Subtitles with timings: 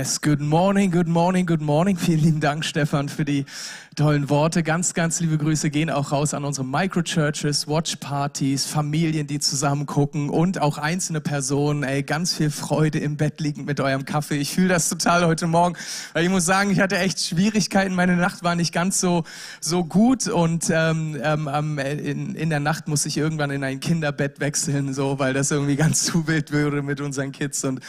[0.00, 1.94] Yes, good morning, good morning, good morning.
[1.98, 3.44] Vielen lieben Dank, Stefan, für die
[3.96, 4.62] tollen Worte.
[4.62, 10.30] Ganz, ganz liebe Grüße gehen auch raus an unsere Microchurches, Watchpartys, Familien, die zusammen gucken
[10.30, 11.82] und auch einzelne Personen.
[11.82, 14.36] Ey, ganz viel Freude im Bett liegend mit eurem Kaffee.
[14.36, 15.76] Ich fühle das total heute Morgen,
[16.12, 17.94] weil ich muss sagen, ich hatte echt Schwierigkeiten.
[17.94, 19.24] Meine Nacht war nicht ganz so,
[19.60, 24.38] so gut und ähm, ähm, in, in der Nacht muss ich irgendwann in ein Kinderbett
[24.38, 27.80] wechseln, so, weil das irgendwie ganz zu wild würde mit unseren Kids und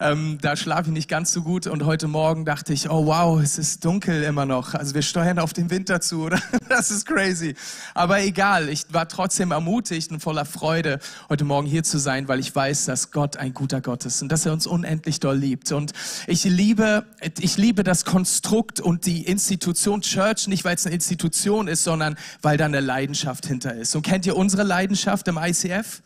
[0.00, 3.40] ähm, da schlafe ich nicht ganz so gut und heute Morgen dachte ich, oh wow,
[3.40, 4.74] es ist dunkel immer noch.
[4.74, 6.40] Also wir steuern auf den Winter zu, oder?
[6.68, 7.54] Das ist crazy.
[7.94, 12.40] Aber egal, ich war trotzdem ermutigt und voller Freude, heute Morgen hier zu sein, weil
[12.40, 15.70] ich weiß, dass Gott ein guter Gott ist und dass er uns unendlich doll liebt.
[15.72, 15.92] Und
[16.26, 17.06] ich liebe,
[17.38, 22.16] ich liebe das Konstrukt und die Institution Church, nicht weil es eine Institution ist, sondern
[22.42, 23.94] weil da eine Leidenschaft hinter ist.
[23.94, 26.02] Und kennt ihr unsere Leidenschaft im ICF?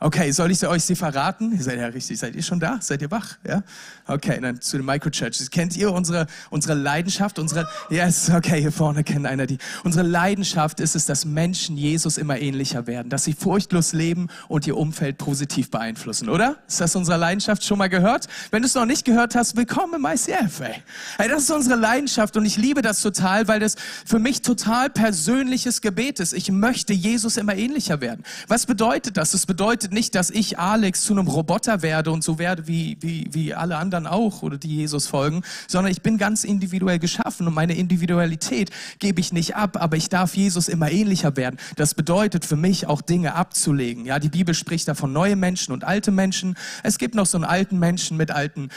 [0.00, 1.50] Okay, soll ich euch sie verraten?
[1.56, 2.78] Ihr seid ja richtig, seid ihr schon da?
[2.80, 3.36] Seid ihr wach?
[3.44, 3.64] Ja?
[4.06, 5.50] Okay, dann zu den Microchurches.
[5.50, 7.40] Kennt ihr unsere, unsere Leidenschaft?
[7.40, 9.58] Unsere, yes, okay, hier vorne kennt einer die.
[9.82, 14.68] Unsere Leidenschaft ist es, dass Menschen Jesus immer ähnlicher werden, dass sie furchtlos leben und
[14.68, 16.58] ihr Umfeld positiv beeinflussen, oder?
[16.68, 18.28] Ist das unsere Leidenschaft schon mal gehört?
[18.52, 20.74] Wenn du es noch nicht gehört hast, willkommen im ICF, ey.
[21.16, 23.74] Hey, das ist unsere Leidenschaft und ich liebe das total, weil das
[24.06, 26.34] für mich total persönliches Gebet ist.
[26.34, 28.22] Ich möchte Jesus immer ähnlicher werden.
[28.46, 29.34] Was bedeutet das?
[29.34, 32.96] Es bedeutet, bedeutet nicht, dass ich, Alex, zu einem Roboter werde und so werde wie,
[33.00, 37.46] wie, wie alle anderen auch oder die Jesus folgen, sondern ich bin ganz individuell geschaffen
[37.46, 41.58] und meine Individualität gebe ich nicht ab, aber ich darf Jesus immer ähnlicher werden.
[41.76, 44.04] Das bedeutet für mich auch Dinge abzulegen.
[44.04, 46.54] Ja, die Bibel spricht da von neue Menschen und alte Menschen.
[46.82, 48.68] Es gibt noch so einen alten Menschen mit alten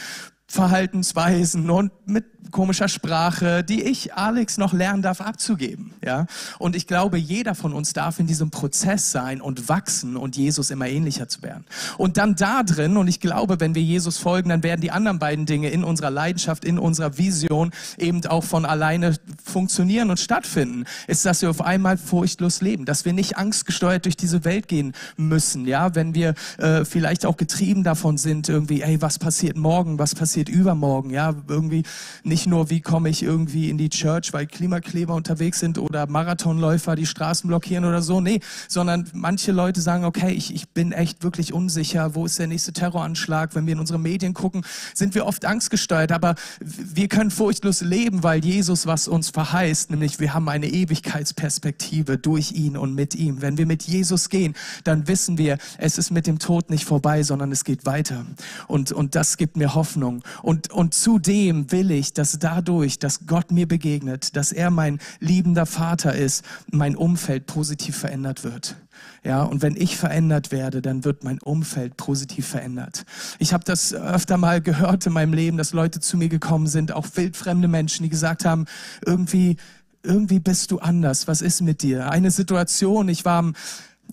[0.51, 5.93] Verhaltensweisen und mit komischer Sprache, die ich, Alex, noch lernen darf abzugeben.
[6.03, 6.25] Ja?
[6.59, 10.69] Und ich glaube, jeder von uns darf in diesem Prozess sein und wachsen und Jesus
[10.69, 11.65] immer ähnlicher zu werden.
[11.97, 15.19] Und dann da drin, und ich glaube, wenn wir Jesus folgen, dann werden die anderen
[15.19, 20.85] beiden Dinge in unserer Leidenschaft, in unserer Vision eben auch von alleine funktionieren und stattfinden.
[21.07, 24.93] Ist, dass wir auf einmal furchtlos leben, dass wir nicht angstgesteuert durch diese Welt gehen
[25.17, 25.65] müssen.
[25.65, 30.15] Ja, wenn wir äh, vielleicht auch getrieben davon sind, irgendwie, ey, was passiert morgen, was
[30.15, 31.83] passiert passiert übermorgen, ja, irgendwie
[32.23, 36.95] nicht nur, wie komme ich irgendwie in die Church, weil Klimakleber unterwegs sind oder Marathonläufer
[36.95, 41.23] die Straßen blockieren oder so, nee, sondern manche Leute sagen, okay, ich, ich bin echt
[41.23, 44.63] wirklich unsicher, wo ist der nächste Terroranschlag, wenn wir in unsere Medien gucken,
[44.93, 50.19] sind wir oft angstgesteuert, aber wir können furchtlos leben, weil Jesus was uns verheißt, nämlich
[50.19, 53.41] wir haben eine Ewigkeitsperspektive durch ihn und mit ihm.
[53.41, 57.23] Wenn wir mit Jesus gehen, dann wissen wir, es ist mit dem Tod nicht vorbei,
[57.23, 58.25] sondern es geht weiter.
[58.67, 60.23] Und, und das gibt mir Hoffnung.
[60.41, 65.65] Und, und zudem will ich, dass dadurch, dass Gott mir begegnet, dass er mein liebender
[65.65, 68.75] Vater ist, mein Umfeld positiv verändert wird.
[69.23, 73.05] Ja, und wenn ich verändert werde, dann wird mein Umfeld positiv verändert.
[73.37, 76.91] Ich habe das öfter mal gehört in meinem Leben, dass Leute zu mir gekommen sind,
[76.91, 78.65] auch wildfremde Menschen, die gesagt haben,
[79.05, 79.57] irgendwie,
[80.01, 81.27] irgendwie bist du anders.
[81.27, 82.09] Was ist mit dir?
[82.09, 83.53] Eine Situation, ich war am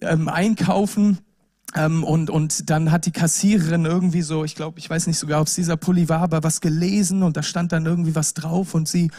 [0.03, 1.19] ähm, Einkaufen
[1.75, 5.41] ähm, und, und dann hat die Kassiererin irgendwie so, ich glaube, ich weiß nicht sogar,
[5.41, 8.75] ob es dieser Pulli war, aber was gelesen und da stand dann irgendwie was drauf
[8.75, 9.11] und sie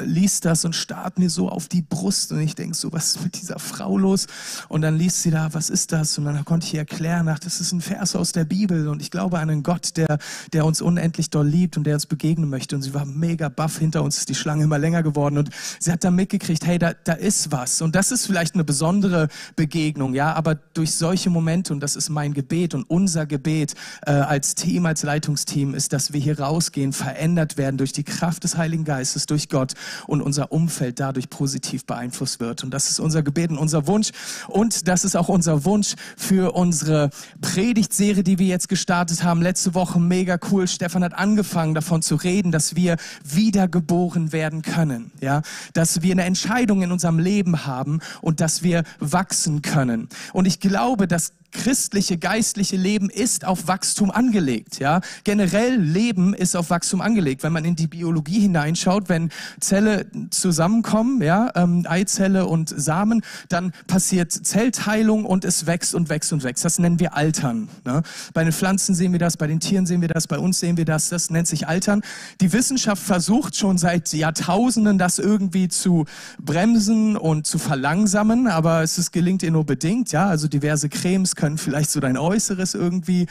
[0.00, 3.24] liest das und starrt mir so auf die Brust und ich denk so, was ist
[3.24, 4.26] mit dieser Frau los?
[4.68, 6.16] Und dann liest sie da, was ist das?
[6.18, 9.02] Und dann konnte ich ihr erklären, ach, das ist ein Vers aus der Bibel und
[9.02, 10.18] ich glaube an einen Gott, der,
[10.52, 12.76] der uns unendlich doll liebt und der uns begegnen möchte.
[12.76, 15.92] Und sie war mega baff, hinter uns ist die Schlange immer länger geworden und sie
[15.92, 17.82] hat da mitgekriegt, hey, da, da ist was.
[17.82, 22.08] Und das ist vielleicht eine besondere Begegnung, ja, aber durch solche Momente, und das ist
[22.08, 23.74] mein Gebet und unser Gebet
[24.06, 28.44] äh, als Team, als Leitungsteam, ist, dass wir hier rausgehen, verändert werden durch die Kraft
[28.44, 29.74] des Heiligen Geistes, durch Gott
[30.06, 32.64] und unser Umfeld dadurch positiv beeinflusst wird.
[32.64, 34.10] Und das ist unser Gebet und unser Wunsch.
[34.48, 37.10] Und das ist auch unser Wunsch für unsere
[37.40, 39.42] Predigtserie, die wir jetzt gestartet haben.
[39.42, 40.68] Letzte Woche mega cool.
[40.68, 45.12] Stefan hat angefangen davon zu reden, dass wir wiedergeboren werden können.
[45.20, 45.42] Ja,
[45.72, 50.08] dass wir eine Entscheidung in unserem Leben haben und dass wir wachsen können.
[50.32, 54.78] Und ich glaube, dass christliche, geistliche Leben ist auf Wachstum angelegt.
[54.78, 55.00] Ja?
[55.24, 57.42] Generell Leben ist auf Wachstum angelegt.
[57.42, 63.72] Wenn man in die Biologie hineinschaut, wenn Zelle zusammenkommen, ja, ähm, Eizelle und Samen, dann
[63.86, 66.64] passiert Zellteilung und es wächst und wächst und wächst.
[66.64, 67.68] Das nennen wir Altern.
[67.84, 68.02] Ne?
[68.34, 70.76] Bei den Pflanzen sehen wir das, bei den Tieren sehen wir das, bei uns sehen
[70.76, 71.08] wir das.
[71.08, 72.02] Das nennt sich Altern.
[72.40, 76.06] Die Wissenschaft versucht schon seit Jahrtausenden, das irgendwie zu
[76.40, 80.12] bremsen und zu verlangsamen, aber es ist, gelingt ihr nur bedingt.
[80.12, 83.26] Ja, also diverse Cremes können vielleicht so dein Äußeres irgendwie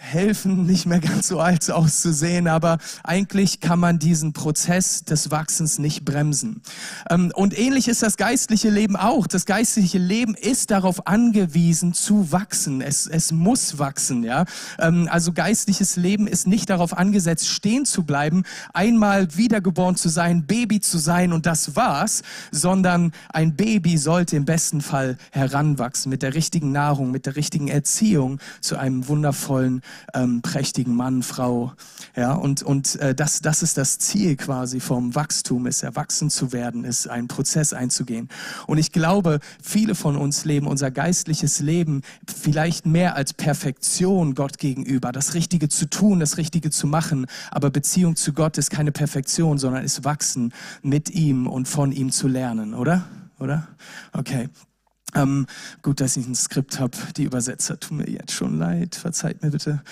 [0.00, 5.78] helfen, nicht mehr ganz so alt auszusehen, aber eigentlich kann man diesen Prozess des Wachsens
[5.78, 6.62] nicht bremsen.
[7.10, 9.26] Ähm, und ähnlich ist das geistliche Leben auch.
[9.26, 12.80] Das geistliche Leben ist darauf angewiesen zu wachsen.
[12.80, 14.46] Es, es muss wachsen, ja.
[14.78, 20.46] Ähm, also geistliches Leben ist nicht darauf angesetzt, stehen zu bleiben, einmal wiedergeboren zu sein,
[20.46, 26.22] Baby zu sein und das war's, sondern ein Baby sollte im besten Fall heranwachsen mit
[26.22, 29.82] der richtigen Nahrung, mit der richtigen Erziehung zu einem wundervollen
[30.14, 31.72] ähm, prächtigen Mann, Frau.
[32.16, 36.52] Ja, und, und äh, das, das ist das Ziel quasi vom Wachstum, ist erwachsen zu
[36.52, 38.28] werden, ist einen Prozess einzugehen.
[38.66, 44.58] Und ich glaube, viele von uns leben unser geistliches Leben vielleicht mehr als Perfektion Gott
[44.58, 47.26] gegenüber, das Richtige zu tun, das Richtige zu machen.
[47.50, 50.52] Aber Beziehung zu Gott ist keine Perfektion, sondern ist Wachsen
[50.82, 53.04] mit ihm und von ihm zu lernen, oder?
[53.38, 53.68] Oder?
[54.12, 54.48] Okay.
[55.14, 55.46] Ähm,
[55.82, 56.96] gut, dass ich ein Skript habe.
[57.16, 58.94] Die Übersetzer tun mir jetzt schon leid.
[58.94, 59.82] Verzeiht mir bitte.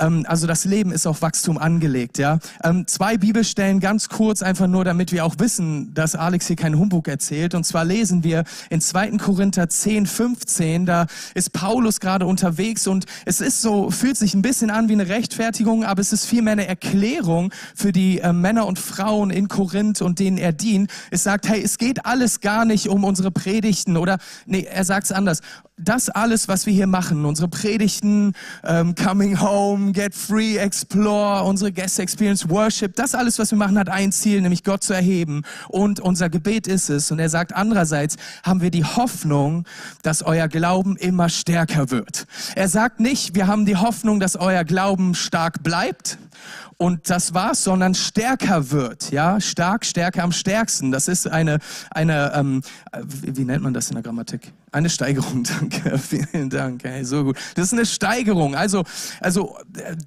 [0.00, 2.18] Ähm, also das Leben ist auf Wachstum angelegt.
[2.18, 6.56] Ja, ähm, zwei Bibelstellen ganz kurz, einfach nur, damit wir auch wissen, dass Alex hier
[6.56, 7.54] keinen Humbug erzählt.
[7.54, 9.12] Und zwar lesen wir in 2.
[9.18, 10.86] Korinther 10, 15.
[10.86, 14.94] Da ist Paulus gerade unterwegs und es ist so, fühlt sich ein bisschen an wie
[14.94, 19.48] eine Rechtfertigung, aber es ist vielmehr eine Erklärung für die äh, Männer und Frauen in
[19.48, 20.90] Korinth und denen er dient.
[21.10, 25.04] Es sagt, hey, es geht alles gar nicht um unsere Predigten oder nee, er sagt
[25.04, 25.40] es anders.
[25.76, 31.72] Das alles, was wir hier machen, unsere Predigten, ähm, Coming Home, Get Free, Explore, unsere
[31.72, 35.42] Guest Experience, Worship, das alles, was wir machen, hat ein Ziel, nämlich Gott zu erheben.
[35.68, 37.10] Und unser Gebet ist es.
[37.10, 39.66] Und er sagt, andererseits haben wir die Hoffnung,
[40.02, 42.26] dass euer Glauben immer stärker wird.
[42.54, 46.18] Er sagt nicht, wir haben die Hoffnung, dass euer Glauben stark bleibt
[46.76, 50.90] und das war's, sondern stärker wird, ja, stark, stärker am stärksten.
[50.90, 51.58] Das ist eine,
[51.90, 52.62] eine, ähm,
[53.02, 54.52] wie, nennt man das in der Grammatik?
[54.72, 57.36] Eine Steigerung, danke, vielen Dank, hey, so gut.
[57.54, 58.56] Das ist eine Steigerung.
[58.56, 58.82] Also,
[59.20, 59.56] also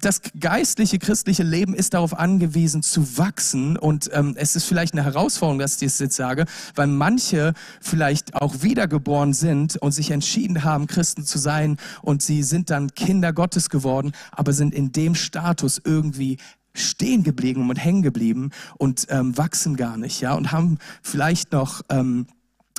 [0.00, 5.04] das geistliche, christliche Leben ist darauf angewiesen zu wachsen und ähm, es ist vielleicht eine
[5.04, 6.44] Herausforderung, dass ich das jetzt sage,
[6.74, 12.42] weil manche vielleicht auch wiedergeboren sind und sich entschieden haben, Christen zu sein und sie
[12.42, 16.38] sind dann Kinder Gottes geworden, aber sind in dem Status irgendwie
[16.78, 21.82] stehen geblieben und hängen geblieben und ähm, wachsen gar nicht, ja, und haben vielleicht noch
[21.90, 22.26] ähm,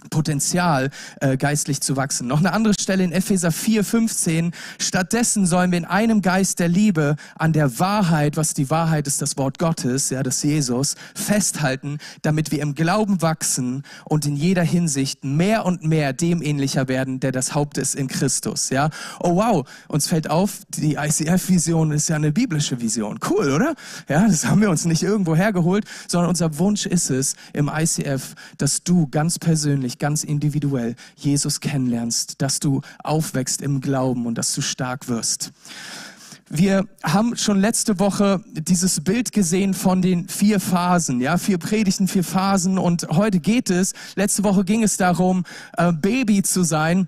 [0.10, 0.90] Potenzial,
[1.22, 2.28] äh, geistlich zu wachsen.
[2.28, 4.51] Noch eine andere Stelle in Epheser 4, 15.
[4.80, 9.22] Stattdessen sollen wir in einem Geist der Liebe an der Wahrheit, was die Wahrheit ist,
[9.22, 14.63] das Wort Gottes, ja, das Jesus, festhalten, damit wir im Glauben wachsen und in jeder
[14.63, 18.90] Hinsicht mehr und mehr dem ähnlicher werden, der das Haupt ist in Christus, ja.
[19.19, 23.19] Oh wow, uns fällt auf, die ICF-Vision ist ja eine biblische Vision.
[23.30, 23.75] Cool, oder?
[24.07, 28.36] Ja, das haben wir uns nicht irgendwo hergeholt, sondern unser Wunsch ist es im ICF,
[28.57, 34.38] dass du ganz persönlich persönlich, ganz individuell Jesus kennenlernst, dass du aufwächst im Glauben und
[34.38, 35.51] dass du stark wirst.
[36.51, 42.07] Wir haben schon letzte Woche dieses Bild gesehen von den vier Phasen, ja, vier Predigten,
[42.07, 45.44] vier Phasen und heute geht es, letzte Woche ging es darum,
[45.77, 47.07] äh, Baby zu sein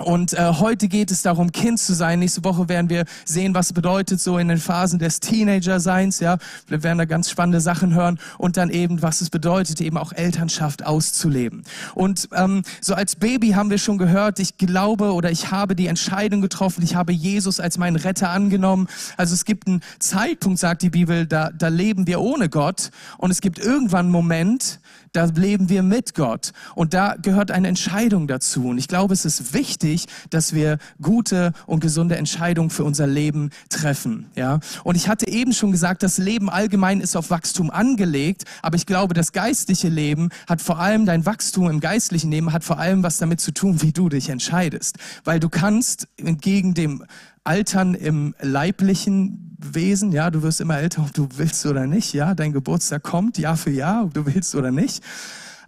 [0.00, 2.18] und äh, heute geht es darum, Kind zu sein.
[2.18, 6.18] Nächste Woche werden wir sehen, was bedeutet so in den Phasen des Teenager-Seins.
[6.18, 9.96] Ja, wir werden da ganz spannende Sachen hören und dann eben, was es bedeutet, eben
[9.96, 11.62] auch Elternschaft auszuleben.
[11.94, 15.86] Und ähm, so als Baby haben wir schon gehört, ich glaube oder ich habe die
[15.86, 18.88] Entscheidung getroffen, ich habe Jesus als meinen Retter angenommen.
[19.16, 23.30] Also es gibt einen Zeitpunkt, sagt die Bibel, da, da leben wir ohne Gott und
[23.30, 24.80] es gibt irgendwann einen Moment,
[25.14, 26.52] da leben wir mit Gott.
[26.74, 28.66] Und da gehört eine Entscheidung dazu.
[28.68, 33.50] Und ich glaube, es ist wichtig, dass wir gute und gesunde Entscheidungen für unser Leben
[33.70, 34.26] treffen.
[34.34, 34.58] Ja?
[34.82, 38.44] Und ich hatte eben schon gesagt, das Leben allgemein ist auf Wachstum angelegt.
[38.60, 42.64] Aber ich glaube, das geistliche Leben hat vor allem, dein Wachstum im geistlichen Leben hat
[42.64, 44.98] vor allem was damit zu tun, wie du dich entscheidest.
[45.22, 47.04] Weil du kannst entgegen dem
[47.44, 52.34] Altern im leiblichen Wesen, ja, du wirst immer älter, ob du willst oder nicht, ja,
[52.34, 55.02] dein Geburtstag kommt Jahr für Jahr, ob du willst oder nicht.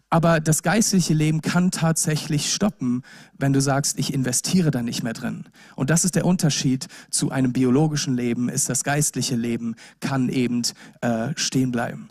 [0.09, 3.03] Aber das geistliche Leben kann tatsächlich stoppen,
[3.37, 5.45] wenn du sagst, ich investiere da nicht mehr drin.
[5.75, 10.63] Und das ist der Unterschied zu einem biologischen Leben, ist das geistliche Leben kann eben
[11.01, 12.09] äh, stehen bleiben.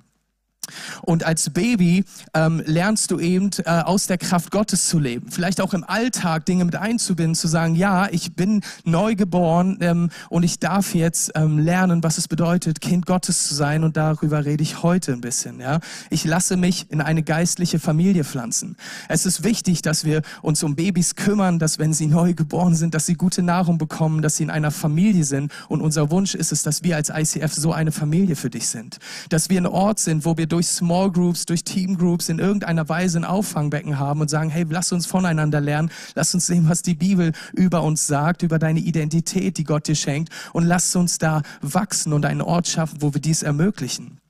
[1.01, 5.31] Und als Baby ähm, lernst du eben äh, aus der Kraft Gottes zu leben.
[5.31, 10.09] Vielleicht auch im Alltag Dinge mit einzubinden, zu sagen, ja, ich bin neu geboren ähm,
[10.29, 13.83] und ich darf jetzt ähm, lernen, was es bedeutet, Kind Gottes zu sein.
[13.83, 15.59] Und darüber rede ich heute ein bisschen.
[15.59, 15.79] Ja,
[16.09, 18.75] ich lasse mich in eine geistliche Familie pflanzen.
[19.09, 22.93] Es ist wichtig, dass wir uns um Babys kümmern, dass wenn sie neu geboren sind,
[22.93, 25.51] dass sie gute Nahrung bekommen, dass sie in einer Familie sind.
[25.67, 28.97] Und unser Wunsch ist es, dass wir als ICF so eine Familie für dich sind,
[29.29, 32.87] dass wir ein Ort sind, wo wir durch Small Groups, durch Team Groups in irgendeiner
[32.87, 36.81] Weise ein Auffangbecken haben und sagen, hey, lass uns voneinander lernen, lass uns sehen, was
[36.81, 41.17] die Bibel über uns sagt, über deine Identität, die Gott dir schenkt und lass uns
[41.17, 44.21] da wachsen und einen Ort schaffen, wo wir dies ermöglichen.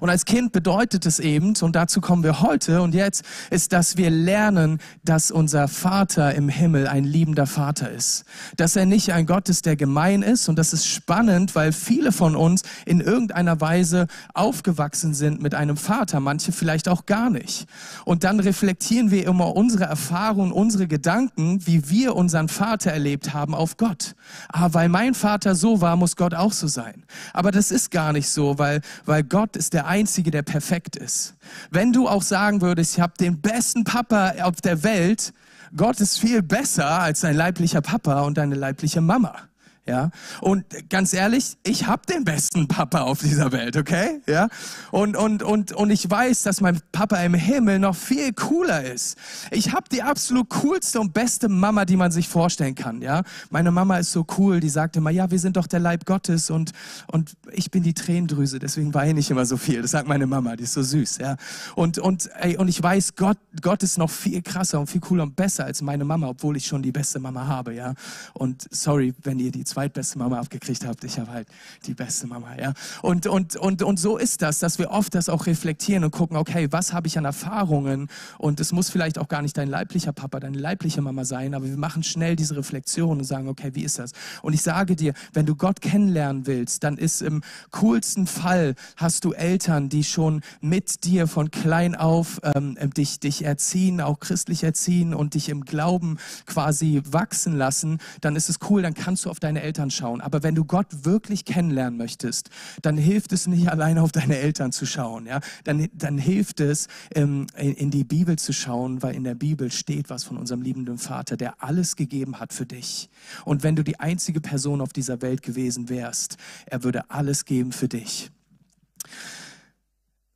[0.00, 3.96] Und als Kind bedeutet es eben, und dazu kommen wir heute und jetzt, ist, dass
[3.96, 8.24] wir lernen, dass unser Vater im Himmel ein liebender Vater ist.
[8.56, 10.48] Dass er nicht ein Gott ist, der gemein ist.
[10.48, 15.76] Und das ist spannend, weil viele von uns in irgendeiner Weise aufgewachsen sind mit einem
[15.76, 17.66] Vater, manche vielleicht auch gar nicht.
[18.04, 23.54] Und dann reflektieren wir immer unsere Erfahrungen, unsere Gedanken, wie wir unseren Vater erlebt haben
[23.54, 24.14] auf Gott.
[24.48, 27.04] Ah, weil mein Vater so war, muss Gott auch so sein.
[27.32, 31.34] Aber das ist gar nicht so, weil, weil Gott ist der Einzige, der perfekt ist.
[31.70, 35.32] Wenn du auch sagen würdest, ich habe den besten Papa auf der Welt,
[35.76, 39.36] Gott ist viel besser als dein leiblicher Papa und deine leibliche Mama.
[39.84, 44.20] Ja, und ganz ehrlich, ich habe den besten Papa auf dieser Welt, okay?
[44.28, 44.48] Ja,
[44.92, 49.18] und und und und ich weiß, dass mein Papa im Himmel noch viel cooler ist.
[49.50, 53.02] Ich habe die absolut coolste und beste Mama, die man sich vorstellen kann.
[53.02, 56.06] Ja, meine Mama ist so cool, die sagte immer, ja, wir sind doch der Leib
[56.06, 56.70] Gottes und
[57.08, 59.82] und ich bin die Tränendrüse, deswegen weine ich immer so viel.
[59.82, 61.18] Das sagt meine Mama, die ist so süß.
[61.18, 61.36] Ja,
[61.74, 65.24] und und ey, und ich weiß, Gott Gott ist noch viel krasser und viel cooler
[65.24, 67.74] und besser als meine Mama, obwohl ich schon die beste Mama habe.
[67.74, 67.94] Ja,
[68.32, 71.04] und sorry, wenn ihr die zweitbeste Mama abgekriegt habt.
[71.04, 71.48] Ich habe halt
[71.86, 72.74] die beste Mama, ja.
[73.00, 76.36] Und, und, und, und so ist das, dass wir oft das auch reflektieren und gucken,
[76.36, 78.08] okay, was habe ich an Erfahrungen?
[78.38, 81.66] Und es muss vielleicht auch gar nicht dein leiblicher Papa, deine leibliche Mama sein, aber
[81.66, 84.12] wir machen schnell diese Reflexion und sagen, okay, wie ist das?
[84.42, 89.24] Und ich sage dir, wenn du Gott kennenlernen willst, dann ist im coolsten Fall, hast
[89.24, 94.64] du Eltern, die schon mit dir von klein auf ähm, dich, dich erziehen, auch christlich
[94.64, 99.30] erziehen und dich im Glauben quasi wachsen lassen, dann ist es cool, dann kannst du
[99.30, 100.20] auf deine Eltern schauen.
[100.20, 102.50] Aber wenn du Gott wirklich kennenlernen möchtest,
[102.82, 105.26] dann hilft es nicht alleine auf deine Eltern zu schauen.
[105.26, 105.40] Ja?
[105.64, 110.10] Dann, dann hilft es, ähm, in die Bibel zu schauen, weil in der Bibel steht
[110.10, 113.08] was von unserem liebenden Vater, der alles gegeben hat für dich.
[113.44, 117.72] Und wenn du die einzige Person auf dieser Welt gewesen wärst, er würde alles geben
[117.72, 118.30] für dich.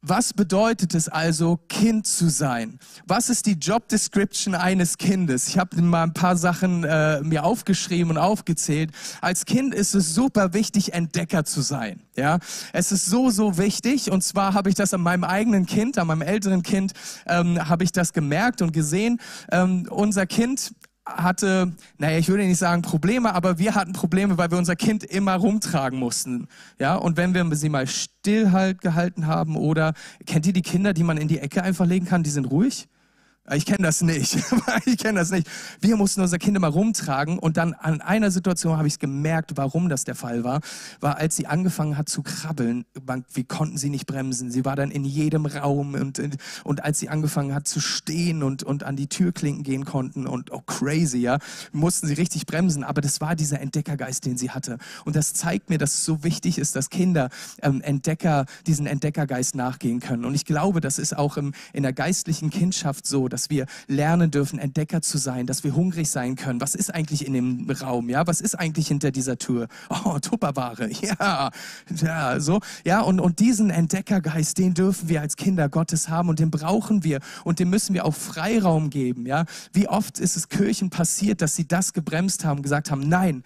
[0.08, 2.78] Was bedeutet es also, Kind zu sein?
[3.08, 5.48] Was ist die Job Description eines Kindes?
[5.48, 8.92] Ich habe mal ein paar Sachen äh, mir aufgeschrieben und aufgezählt.
[9.20, 12.04] Als Kind ist es super wichtig, Entdecker zu sein.
[12.14, 12.38] Ja,
[12.72, 14.12] es ist so so wichtig.
[14.12, 16.92] Und zwar habe ich das an meinem eigenen Kind, an meinem älteren Kind,
[17.26, 19.20] ähm, habe ich das gemerkt und gesehen.
[19.50, 20.72] Ähm, unser Kind
[21.06, 25.04] hatte, naja, ich würde nicht sagen Probleme, aber wir hatten Probleme, weil wir unser Kind
[25.04, 26.48] immer rumtragen mussten.
[26.78, 29.94] Ja, und wenn wir sie mal still halt gehalten haben oder
[30.26, 32.88] kennt ihr die Kinder, die man in die Ecke einfach legen kann, die sind ruhig?
[33.54, 34.36] Ich kenne das nicht.
[34.86, 35.48] ich kenne das nicht.
[35.80, 39.88] Wir mussten unser Kind immer rumtragen und dann an einer Situation habe ich gemerkt, warum
[39.88, 40.60] das der Fall war,
[41.00, 42.84] war als sie angefangen hat zu krabbeln,
[43.32, 44.50] wir konnten sie nicht bremsen.
[44.50, 46.20] Sie war dann in jedem Raum und,
[46.64, 50.52] und als sie angefangen hat zu stehen und, und an die Türklinken gehen konnten und
[50.52, 51.38] oh crazy, ja,
[51.72, 52.82] mussten sie richtig bremsen.
[52.82, 54.78] Aber das war dieser Entdeckergeist, den sie hatte.
[55.04, 57.28] Und das zeigt mir, dass es so wichtig ist, dass Kinder
[57.62, 60.24] ähm, Entdecker, diesen Entdeckergeist nachgehen können.
[60.24, 64.30] Und ich glaube, das ist auch im, in der geistlichen Kindschaft so, dass wir lernen
[64.30, 66.58] dürfen, Entdecker zu sein, dass wir hungrig sein können.
[66.58, 68.08] Was ist eigentlich in dem Raum?
[68.08, 69.68] Ja, was ist eigentlich hinter dieser Tür?
[69.90, 70.88] Oh, Tupperware.
[71.06, 71.50] Ja,
[72.00, 72.60] ja, so.
[72.84, 77.04] Ja, und, und diesen Entdeckergeist, den dürfen wir als Kinder Gottes haben und den brauchen
[77.04, 79.26] wir und dem müssen wir auch Freiraum geben.
[79.26, 83.44] Ja, wie oft ist es Kirchen passiert, dass sie das gebremst haben, gesagt haben, nein,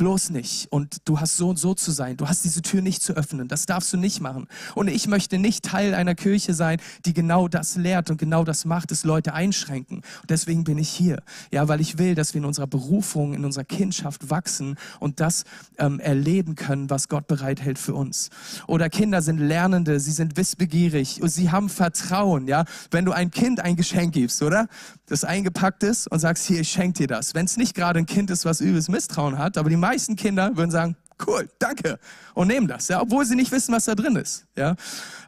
[0.00, 0.66] bloß nicht.
[0.70, 2.16] Und du hast so und so zu sein.
[2.16, 3.48] Du hast diese Tür nicht zu öffnen.
[3.48, 4.46] Das darfst du nicht machen.
[4.74, 8.64] Und ich möchte nicht Teil einer Kirche sein, die genau das lehrt und genau das
[8.64, 9.98] macht, es Leute einschränken.
[9.98, 11.22] Und deswegen bin ich hier.
[11.52, 15.44] Ja, weil ich will, dass wir in unserer Berufung, in unserer Kindschaft wachsen und das
[15.76, 18.30] ähm, erleben können, was Gott bereithält für uns.
[18.66, 22.48] Oder Kinder sind Lernende, sie sind wissbegierig und sie haben Vertrauen.
[22.48, 24.66] Ja, wenn du ein Kind ein Geschenk gibst, oder?
[25.04, 27.34] Das eingepackt ist und sagst, hier, ich schenke dir das.
[27.34, 30.56] Wenn es nicht gerade ein Kind ist, was übles Misstrauen hat, aber die meisten Kinder
[30.56, 31.98] würden sagen, cool, danke
[32.34, 34.46] und nehmen das, ja, obwohl sie nicht wissen, was da drin ist.
[34.56, 34.76] Ja,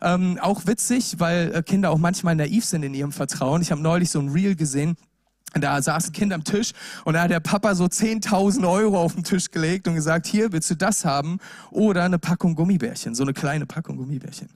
[0.01, 3.61] ähm, auch witzig, weil äh, Kinder auch manchmal naiv sind in ihrem Vertrauen.
[3.61, 4.97] Ich habe neulich so ein Reel gesehen.
[5.55, 6.73] Da saß ein Kind am Tisch
[7.05, 10.51] und da hat der Papa so 10.000 Euro auf den Tisch gelegt und gesagt, hier,
[10.53, 11.41] willst du das haben?
[11.71, 14.49] Oder eine Packung Gummibärchen, so eine kleine Packung Gummibärchen.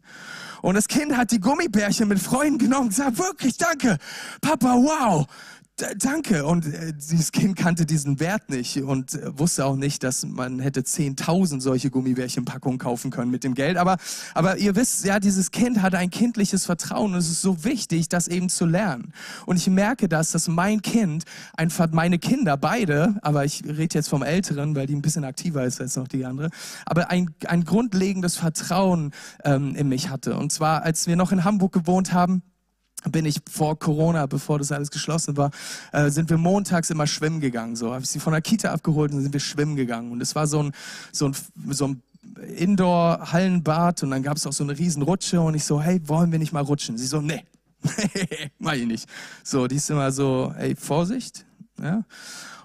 [0.63, 3.99] Und das Kind hat die Gummibärchen mit Freunden genommen und gesagt, wirklich, danke,
[4.41, 5.27] Papa, wow,
[5.99, 6.47] danke.
[6.47, 10.59] Und äh, dieses Kind kannte diesen Wert nicht und äh, wusste auch nicht, dass man
[10.59, 13.77] hätte 10.000 solche Gummibärchenpackungen kaufen können mit dem Geld.
[13.77, 13.99] Aber,
[14.35, 18.09] aber ihr wisst, ja, dieses Kind hatte ein kindliches Vertrauen und es ist so wichtig,
[18.09, 19.13] das eben zu lernen.
[19.45, 21.25] Und ich merke das, dass mein Kind,
[21.57, 25.65] einfach meine Kinder, beide, aber ich rede jetzt vom Älteren, weil die ein bisschen aktiver
[25.65, 26.51] ist als noch die andere,
[26.87, 29.13] aber ein, ein grundlegendes Vertrauen
[29.45, 30.37] ähm, in mich hatte.
[30.37, 32.43] Und zwar, als wir noch in Hamburg gewohnt haben,
[33.11, 35.51] bin ich vor Corona, bevor das alles geschlossen war,
[35.93, 37.77] äh, sind wir montags immer schwimmen gegangen.
[37.77, 40.13] So habe ich sie von der Kita abgeholt und sind wir schwimmen gegangen.
[40.13, 40.73] Und es war so ein,
[41.13, 41.37] so ein,
[41.71, 42.03] so ein
[42.57, 46.33] Indoor-Hallenbad und dann gab es auch so eine riesen Rutsche und ich so, hey, wollen
[46.33, 46.99] wir nicht mal rutschen?
[46.99, 47.45] Sie so, nee,
[48.59, 49.09] mach ich nicht.
[49.45, 51.47] So, die ist immer so, ey, Vorsicht.
[51.81, 52.05] Ja?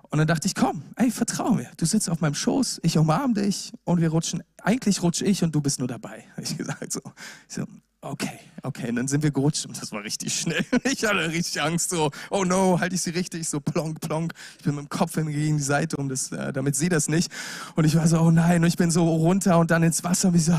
[0.10, 1.70] Und dann dachte ich, komm, ey, vertrau mir.
[1.78, 4.44] Du sitzt auf meinem Schoß, ich umarm dich und wir rutschen.
[4.62, 6.92] Eigentlich rutsche ich und du bist nur dabei, habe ich gesagt.
[6.92, 7.02] So.
[7.48, 7.66] Ich so,
[8.02, 8.90] okay, okay.
[8.90, 10.66] Und dann sind wir gerutscht und das war richtig schnell.
[10.84, 14.34] Ich hatte richtig Angst, so, oh no, halte ich sie richtig, so plonk, plonk.
[14.58, 17.32] Ich bin mit dem Kopf gegen die Seite, um das, äh, damit sie das nicht.
[17.76, 20.30] Und ich war so, oh nein, und ich bin so runter und dann ins Wasser
[20.30, 20.58] und ich so,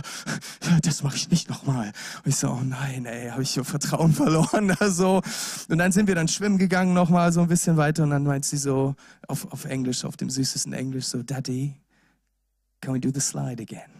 [0.82, 1.92] das mache ich nicht nochmal.
[2.24, 5.20] Und ich so, oh nein, ey, habe ich Vertrauen verloren da so.
[5.68, 8.44] Und dann sind wir dann schwimmen gegangen nochmal so ein bisschen weiter und dann meint
[8.44, 8.94] sie so
[9.28, 11.74] auf, auf Englisch, auf dem süßesten Englisch so, Daddy,
[12.80, 13.90] can we do the slide again?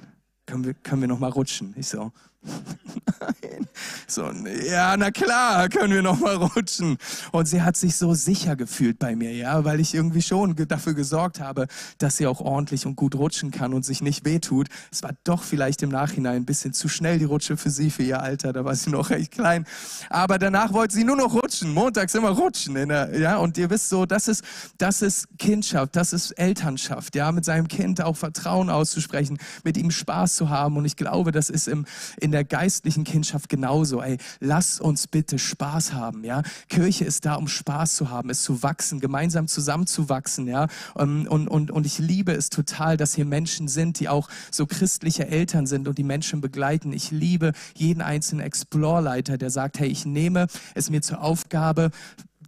[0.46, 1.74] Können wir, können wir nochmal rutschen?
[1.76, 3.68] Ich so, Nein.
[4.06, 4.30] So,
[4.68, 6.98] ja, na klar, können wir noch mal rutschen.
[7.30, 10.94] Und sie hat sich so sicher gefühlt bei mir, ja, weil ich irgendwie schon dafür
[10.94, 11.66] gesorgt habe,
[11.98, 14.68] dass sie auch ordentlich und gut rutschen kann und sich nicht wehtut.
[14.90, 18.02] Es war doch vielleicht im Nachhinein ein bisschen zu schnell die Rutsche für sie, für
[18.02, 19.66] ihr Alter, da war sie noch recht klein.
[20.10, 23.88] Aber danach wollte sie nur noch rutschen, montags immer rutschen, der, ja, und ihr wisst
[23.88, 24.44] so, das ist,
[24.78, 29.90] das ist Kindschaft, das ist Elternschaft, ja, mit seinem Kind auch Vertrauen auszusprechen, mit ihm
[29.90, 30.76] Spaß zu haben.
[30.76, 31.86] Und ich glaube, das ist im,
[32.20, 34.02] in der geistlichen Kindschaft genauso.
[34.02, 36.42] Ey, lass uns bitte Spaß haben, ja.
[36.68, 40.66] Kirche ist da, um Spaß zu haben, es zu wachsen, gemeinsam zusammenzuwachsen, ja.
[40.94, 44.66] Und, und, und, und ich liebe es total, dass hier Menschen sind, die auch so
[44.66, 46.92] christliche Eltern sind und die Menschen begleiten.
[46.92, 51.90] Ich liebe jeden einzelnen Explore-Leiter, der sagt, hey, ich nehme es mir zur Aufgabe,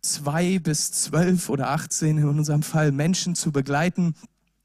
[0.02, 4.14] zwei bis zwölf oder 18 in unserem Fall Menschen zu begleiten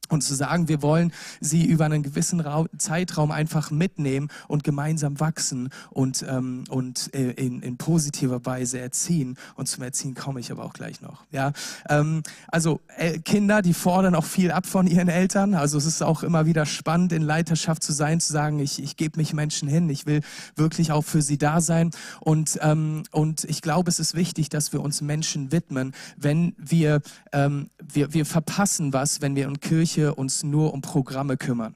[0.10, 5.20] und zu sagen, wir wollen sie über einen gewissen Ra Zeitraum einfach mitnehmen und gemeinsam
[5.20, 9.38] wachsen und, ähm, und äh, in, in positiver Weise erziehen.
[9.56, 11.24] Und zum Erziehen komme ich aber auch gleich noch.
[11.32, 11.54] Ja,
[11.88, 15.54] ähm, also äh, Kinder, die fordern auch viel ab von ihren Eltern.
[15.54, 18.98] Also es ist auch immer wieder spannend, in Leiterschaft zu sein, zu sagen, ich, ich
[18.98, 20.22] gebe mich Menschen hin, ich will
[20.56, 21.92] wirklich auch für sie da sein.
[22.20, 27.02] Und, ähm, und ich glaube, es ist wichtig, dass wir uns Menschen widmen, wenn wir,
[27.32, 31.76] ähm, wir, wir verpassen was, wenn wir in Kirche Kirche uns nur um Programme kümmern.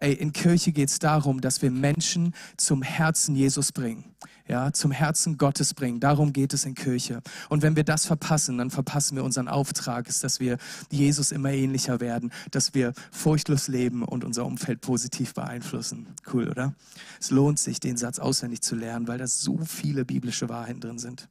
[0.00, 4.04] Ey, in Kirche geht es darum, dass wir Menschen zum Herzen Jesus bringen.
[4.48, 6.00] Ja, zum Herzen Gottes bringen.
[6.00, 7.20] Darum geht es in Kirche.
[7.50, 10.56] Und wenn wir das verpassen, dann verpassen wir unseren Auftrag, ist, dass wir
[10.90, 16.06] Jesus immer ähnlicher werden, dass wir furchtlos leben und unser Umfeld positiv beeinflussen.
[16.32, 16.74] Cool, oder?
[17.20, 20.98] Es lohnt sich, den Satz auswendig zu lernen, weil da so viele biblische Wahrheiten drin
[20.98, 21.28] sind.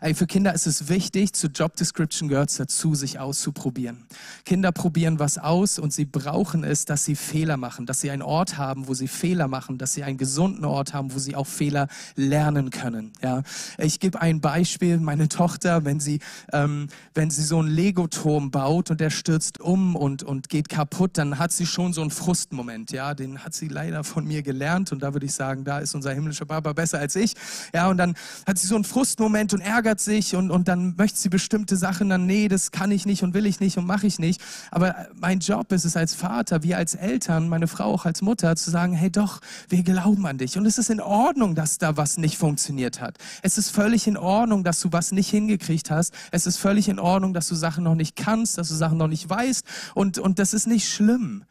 [0.00, 4.06] Ey, für Kinder ist es wichtig, zur Job Description gehört es dazu, sich auszuprobieren.
[4.44, 8.22] Kinder probieren was aus und sie brauchen es, dass sie Fehler machen, dass sie einen
[8.22, 11.46] Ort haben, wo sie Fehler machen, dass sie einen gesunden Ort haben, wo sie auch
[11.46, 13.12] Fehler lernen können.
[13.22, 13.42] Ja,
[13.78, 14.98] ich gebe ein Beispiel.
[14.98, 16.20] Meine Tochter, wenn sie,
[16.52, 21.18] ähm, wenn sie so einen Lego-Turm baut und der stürzt um und, und geht kaputt,
[21.18, 22.92] dann hat sie schon so einen Frustmoment.
[22.92, 25.94] Ja, den hat sie leider von mir gelernt und da würde ich sagen, da ist
[25.94, 27.34] unser himmlischer Papa besser als ich.
[27.74, 28.14] Ja, und dann
[28.46, 31.76] hat sie so einen Frustmoment weint und ärgert sich und, und dann möchte sie bestimmte
[31.76, 34.40] Sachen, dann nee, das kann ich nicht und will ich nicht und mache ich nicht.
[34.70, 38.56] Aber mein Job ist es als Vater, wie als Eltern, meine Frau auch als Mutter,
[38.56, 40.58] zu sagen, hey doch, wir glauben an dich.
[40.58, 43.16] Und es ist in Ordnung, dass da was nicht funktioniert hat.
[43.42, 46.12] Es ist völlig in Ordnung, dass du was nicht hingekriegt hast.
[46.30, 49.08] Es ist völlig in Ordnung, dass du Sachen noch nicht kannst, dass du Sachen noch
[49.08, 49.64] nicht weißt.
[49.94, 51.44] Und, und das ist nicht schlimm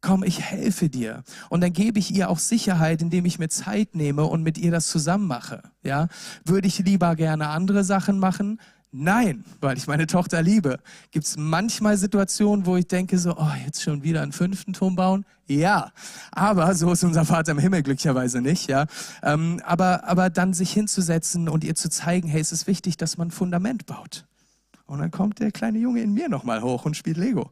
[0.00, 1.22] komm, ich helfe dir.
[1.48, 4.70] Und dann gebe ich ihr auch Sicherheit, indem ich mir Zeit nehme und mit ihr
[4.70, 5.62] das zusammen mache.
[5.82, 6.08] Ja?
[6.44, 8.60] Würde ich lieber gerne andere Sachen machen?
[8.90, 10.78] Nein, weil ich meine Tochter liebe.
[11.10, 14.96] Gibt es manchmal Situationen, wo ich denke so, oh, jetzt schon wieder einen fünften Turm
[14.96, 15.26] bauen?
[15.46, 15.92] Ja,
[16.32, 18.68] aber so ist unser Vater im Himmel glücklicherweise nicht.
[18.68, 18.86] Ja,
[19.22, 23.18] ähm, aber aber dann sich hinzusetzen und ihr zu zeigen, hey, es ist wichtig, dass
[23.18, 24.26] man ein Fundament baut.
[24.88, 27.50] Und dann kommt der kleine Junge in mir nochmal hoch und spielt Lego.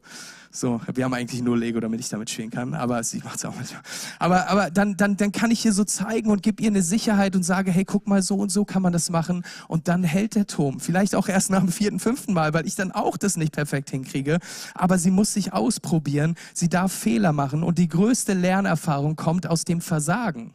[0.49, 3.45] So, wir haben eigentlich nur Lego, damit ich damit spielen kann, aber sie macht es
[3.45, 3.81] auch manchmal.
[4.17, 7.35] Aber, aber dann, dann, dann kann ich ihr so zeigen und gebe ihr eine Sicherheit
[7.35, 9.43] und sage, hey, guck mal, so und so kann man das machen.
[9.67, 10.79] Und dann hält der Turm.
[10.79, 13.91] Vielleicht auch erst nach dem vierten, fünften Mal, weil ich dann auch das nicht perfekt
[13.91, 14.39] hinkriege.
[14.73, 16.33] Aber sie muss sich ausprobieren.
[16.55, 17.61] Sie darf Fehler machen.
[17.61, 20.53] Und die größte Lernerfahrung kommt aus dem Versagen.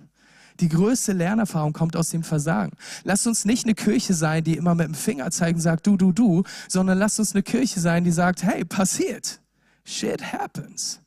[0.60, 2.72] Die größte Lernerfahrung kommt aus dem Versagen.
[3.04, 5.96] Lasst uns nicht eine Kirche sein, die immer mit dem Finger zeigt und sagt, du,
[5.96, 9.40] du, du, sondern lasst uns eine Kirche sein, die sagt, hey, passiert.
[9.84, 11.00] Shit happens.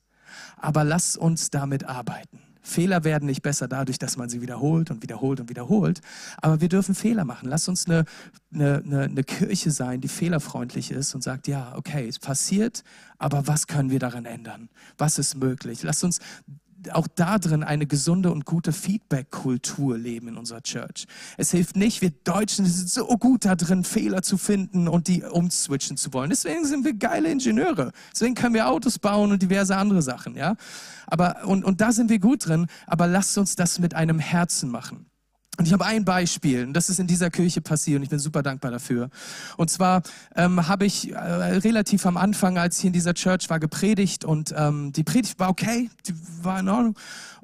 [0.57, 2.39] Aber lasst uns damit arbeiten.
[2.65, 6.01] Fehler werden nicht besser dadurch, dass man sie wiederholt und wiederholt und wiederholt.
[6.41, 7.47] Aber wir dürfen Fehler machen.
[7.47, 8.05] Lass uns eine,
[8.51, 12.83] eine, eine, eine Kirche sein, die fehlerfreundlich ist und sagt, ja, okay, es passiert,
[13.19, 14.69] aber was können wir daran ändern?
[14.97, 15.83] Was ist möglich?
[15.83, 16.19] Lass uns
[16.93, 21.05] auch da drin eine gesunde und gute Feedback-Kultur leben in unserer Church.
[21.37, 25.23] Es hilft nicht, wir Deutschen sind so gut da drin, Fehler zu finden und die
[25.23, 26.29] umswitchen zu wollen.
[26.29, 27.91] Deswegen sind wir geile Ingenieure.
[28.11, 30.55] Deswegen können wir Autos bauen und diverse andere Sachen, ja.
[31.07, 34.69] Aber, und, und da sind wir gut drin, aber lasst uns das mit einem Herzen
[34.69, 35.05] machen.
[35.57, 38.19] Und ich habe ein Beispiel, und das ist in dieser Kirche passiert, und ich bin
[38.19, 39.09] super dankbar dafür.
[39.57, 40.01] Und zwar
[40.35, 44.53] ähm, habe ich äh, relativ am Anfang, als ich in dieser Church war, gepredigt, und
[44.57, 46.95] ähm, die Predigt war okay, die war in Ordnung.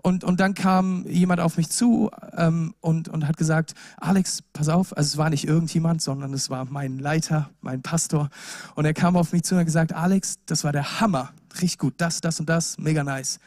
[0.01, 4.67] Und, und dann kam jemand auf mich zu ähm, und, und hat gesagt, Alex, pass
[4.67, 8.29] auf, also es war nicht irgendjemand, sondern es war mein Leiter, mein Pastor.
[8.75, 11.77] Und er kam auf mich zu und hat gesagt, Alex, das war der Hammer, richtig
[11.77, 13.39] gut, das, das und das, mega nice.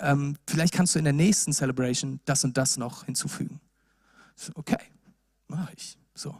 [0.00, 3.60] Ähm, vielleicht kannst du in der nächsten Celebration das und das noch hinzufügen.
[4.54, 4.78] Okay,
[5.48, 5.98] mache ich.
[6.14, 6.34] So.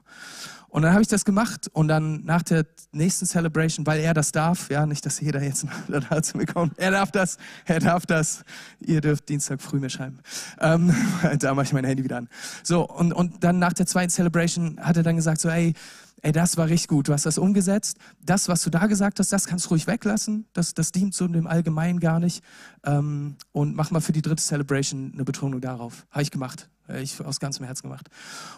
[0.68, 4.30] Und dann habe ich das gemacht und dann nach der nächsten Celebration, weil er das
[4.30, 5.66] darf, ja, nicht, dass jeder jetzt
[6.10, 8.44] dazu bekommt, er darf das, er darf das,
[8.80, 10.20] ihr dürft Dienstag früh mir schreiben.
[10.60, 10.94] Ähm,
[11.38, 12.28] da mache ich mein Handy wieder an.
[12.62, 15.74] So, und, und dann nach der zweiten Celebration hat er dann gesagt, so, ey,
[16.22, 17.96] ey, das war richtig gut, du hast das umgesetzt.
[18.20, 20.46] Das, was du da gesagt hast, das kannst du ruhig weglassen.
[20.52, 22.44] Das, das dient so dem Allgemeinen gar nicht.
[22.84, 26.06] Ähm, und mach mal für die dritte Celebration eine Betonung darauf.
[26.10, 26.68] Habe ich gemacht.
[26.98, 28.09] Ich aus ganzem Herzen gemacht.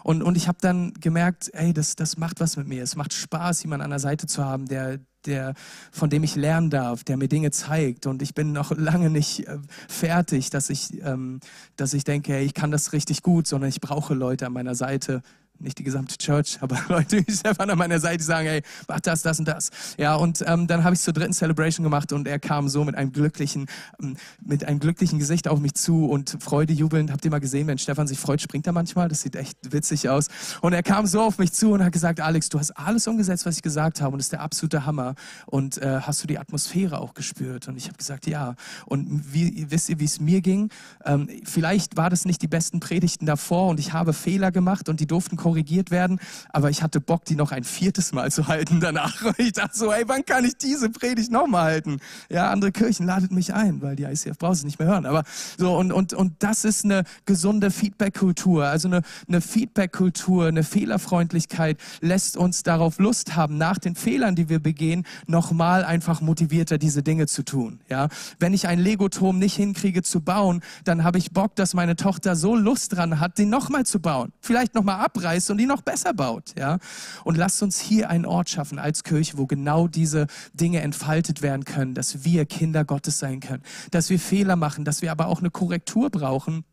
[0.03, 2.83] Und, und ich habe dann gemerkt, ey, das, das macht was mit mir.
[2.83, 5.53] Es macht Spaß, jemanden an der Seite zu haben, der, der,
[5.91, 8.05] von dem ich lernen darf, der mir Dinge zeigt.
[8.05, 11.39] Und ich bin noch lange nicht äh, fertig, dass ich, ähm,
[11.75, 14.75] dass ich denke, hey, ich kann das richtig gut, sondern ich brauche Leute an meiner
[14.75, 15.21] Seite,
[15.59, 19.21] nicht die gesamte Church, aber Leute wie Stefan an meiner Seite sagen, hey, mach das,
[19.21, 19.69] das und das.
[19.97, 22.95] Ja, und ähm, dann habe ich zur dritten Celebration gemacht und er kam so mit
[22.95, 23.67] einem glücklichen,
[24.01, 27.11] ähm, mit einem glücklichen Gesicht auf mich zu und Freude jubelnd.
[27.11, 29.07] Habt ihr mal gesehen, wenn Stefan sich freut, springt er manchmal?
[29.07, 30.27] Das sieht echt witzig aus.
[30.61, 33.45] Und er kam so auf mich zu und hat gesagt, Alex, du hast alles umgesetzt,
[33.45, 35.15] was ich gesagt habe und das ist der absolute Hammer.
[35.45, 37.67] Und äh, hast du die Atmosphäre auch gespürt?
[37.67, 38.55] Und ich habe gesagt, ja.
[38.85, 40.69] Und wie, wisst ihr, wie es mir ging?
[41.05, 44.99] Ähm, vielleicht war das nicht die besten Predigten davor und ich habe Fehler gemacht und
[44.99, 48.79] die durften korrigiert werden, aber ich hatte Bock, die noch ein viertes Mal zu halten
[48.79, 49.21] danach.
[49.25, 51.99] Und ich dachte so, ey, wann kann ich diese Predigt nochmal halten?
[52.29, 55.05] Ja, andere Kirchen ladet mich ein, weil die ICF braucht es nicht mehr hören.
[55.05, 55.23] Aber
[55.57, 58.65] so, und, und, und das ist eine gesunde Feedback-Kultur.
[58.65, 64.47] Also eine, eine Feedback-Kultur, eine Fehlerfreundlichkeit lässt uns darauf Lust haben, nach den Fehlern, die
[64.47, 67.81] wir begehen, nochmal einfach motivierter diese Dinge zu tun.
[67.89, 68.07] Ja,
[68.39, 72.37] wenn ich einen Legoturm nicht hinkriege zu bauen, dann habe ich Bock, dass meine Tochter
[72.37, 74.31] so Lust dran hat, den nochmal zu bauen.
[74.39, 76.53] Vielleicht nochmal abreißen reißt und die noch besser baut.
[76.57, 76.77] Ja?
[77.23, 81.65] Und lasst uns hier einen Ort schaffen als Kirche, wo genau diese Dinge entfaltet werden
[81.65, 85.39] können, dass wir Kinder Gottes sein können, dass wir Fehler machen, dass wir aber auch
[85.39, 86.63] eine Korrektur brauchen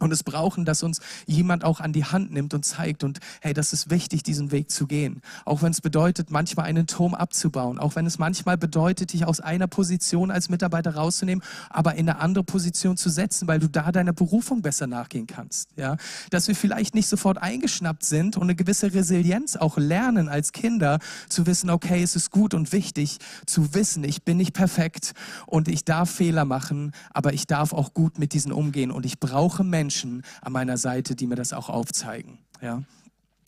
[0.00, 3.52] und es brauchen, dass uns jemand auch an die Hand nimmt und zeigt und hey,
[3.52, 5.20] das ist wichtig, diesen Weg zu gehen.
[5.44, 9.40] Auch wenn es bedeutet, manchmal einen Turm abzubauen, auch wenn es manchmal bedeutet, dich aus
[9.40, 13.92] einer Position als Mitarbeiter rauszunehmen, aber in eine andere Position zu setzen, weil du da
[13.92, 15.68] deiner Berufung besser nachgehen kannst.
[15.76, 15.96] Ja,
[16.30, 20.98] dass wir vielleicht nicht sofort eingeschnappt sind und eine gewisse Resilienz auch lernen als Kinder
[21.28, 25.12] zu wissen, okay, es ist gut und wichtig zu wissen, ich bin nicht perfekt
[25.46, 29.20] und ich darf Fehler machen, aber ich darf auch gut mit diesen umgehen und ich
[29.20, 32.38] brauche Menschen Menschen an meiner Seite, die mir das auch aufzeigen.
[32.62, 32.82] Ja.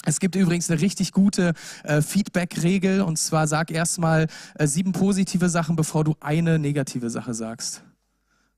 [0.05, 1.53] Es gibt übrigens eine richtig gute
[1.85, 4.27] äh, Feedback-Regel und zwar sag erstmal
[4.57, 7.85] äh, sieben positive Sachen, bevor du eine negative Sache sagst.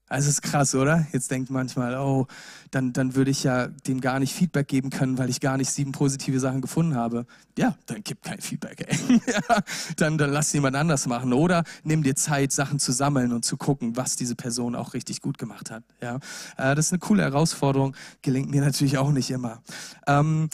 [0.07, 1.07] Also ist krass, oder?
[1.13, 2.27] Jetzt denkt manchmal, oh,
[2.69, 5.71] dann, dann würde ich ja dem gar nicht Feedback geben können, weil ich gar nicht
[5.71, 7.25] sieben positive Sachen gefunden habe.
[7.57, 9.19] Ja, dann gib kein Feedback, ey.
[9.97, 11.33] dann, dann lass jemand anders machen.
[11.33, 15.21] Oder nimm dir Zeit, Sachen zu sammeln und zu gucken, was diese Person auch richtig
[15.21, 15.83] gut gemacht hat.
[16.01, 16.17] Ja,
[16.57, 19.63] äh, das ist eine coole Herausforderung, gelingt mir natürlich auch nicht immer.
[20.05, 20.49] Ähm,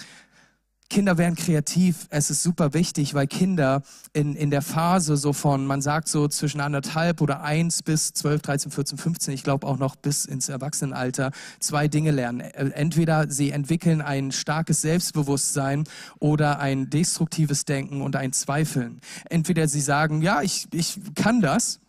[0.91, 2.08] Kinder werden kreativ.
[2.10, 6.27] Es ist super wichtig, weil Kinder in, in der Phase so von, man sagt so
[6.27, 10.49] zwischen anderthalb oder eins bis zwölf, dreizehn, vierzehn, fünfzehn, ich glaube auch noch bis ins
[10.49, 12.41] Erwachsenenalter, zwei Dinge lernen.
[12.41, 15.86] Entweder sie entwickeln ein starkes Selbstbewusstsein
[16.19, 18.99] oder ein destruktives Denken und ein Zweifeln.
[19.30, 21.80] Entweder sie sagen, ja, ich, ich kann das,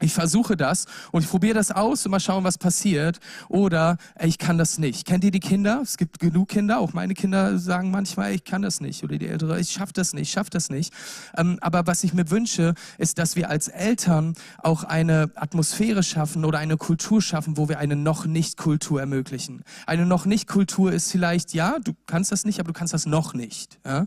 [0.00, 3.18] ich versuche das und ich probiere das aus und mal schauen, was passiert.
[3.48, 5.06] Oder ey, ich kann das nicht.
[5.06, 5.80] Kennt ihr die Kinder?
[5.82, 9.02] Es gibt genug Kinder, auch meine Kinder sagen manchmal, ich kann das nicht.
[9.02, 10.92] Oder die Ältere, ich schaffe das nicht, ich schaffe das nicht.
[11.36, 16.44] Ähm, aber was ich mir wünsche, ist, dass wir als Eltern auch eine Atmosphäre schaffen
[16.44, 19.64] oder eine Kultur schaffen, wo wir eine noch nicht Kultur ermöglichen.
[19.86, 23.06] Eine noch nicht Kultur ist vielleicht, ja, du kannst das nicht, aber du kannst das
[23.06, 23.80] noch nicht.
[23.84, 24.06] Ja,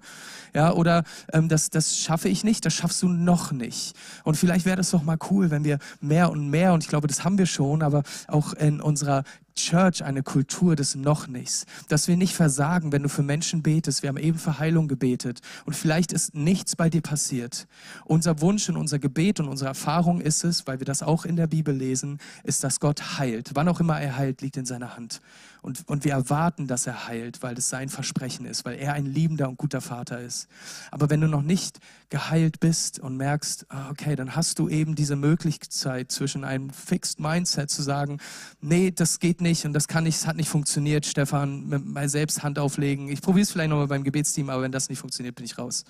[0.53, 3.95] ja oder ähm, das, das schaffe ich nicht, das schaffst du noch nicht.
[4.23, 7.07] Und vielleicht wäre das doch mal cool, wenn wir mehr und mehr, und ich glaube,
[7.07, 9.23] das haben wir schon, aber auch in unserer
[9.55, 11.65] Church eine Kultur des Noch nichts.
[11.89, 14.01] Dass wir nicht versagen, wenn du für Menschen betest.
[14.01, 17.67] Wir haben eben für Heilung gebetet und vielleicht ist nichts bei dir passiert.
[18.05, 21.35] Unser Wunsch und unser Gebet und unsere Erfahrung ist es, weil wir das auch in
[21.35, 23.51] der Bibel lesen, ist, dass Gott heilt.
[23.53, 25.21] Wann auch immer er heilt, liegt in seiner Hand.
[25.62, 29.06] Und, und wir erwarten, dass er heilt, weil es sein Versprechen ist, weil er ein
[29.06, 30.47] liebender und guter Vater ist.
[30.89, 34.95] Aber wenn du noch nicht geheilt bist und merkst, ah, okay, dann hast du eben
[34.95, 38.17] diese Möglichkeit zwischen einem Fixed Mindset zu sagen,
[38.60, 42.41] nee, das geht nicht und das kann nicht, es hat nicht funktioniert, Stefan, mal selbst
[42.41, 43.08] Hand auflegen.
[43.10, 45.86] Ich probiere es vielleicht nochmal beim Gebetsteam, aber wenn das nicht funktioniert, bin ich raus.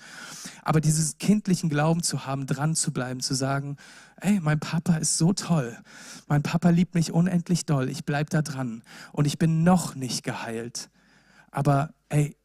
[0.62, 3.78] Aber dieses kindlichen Glauben zu haben, dran zu bleiben, zu sagen,
[4.22, 5.76] ey, mein Papa ist so toll.
[6.28, 7.88] Mein Papa liebt mich unendlich doll.
[7.88, 8.82] Ich bleibe da dran.
[9.12, 10.90] Und ich bin noch nicht geheilt.
[11.50, 12.36] Aber ey,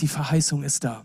[0.00, 1.04] die Verheißung ist da.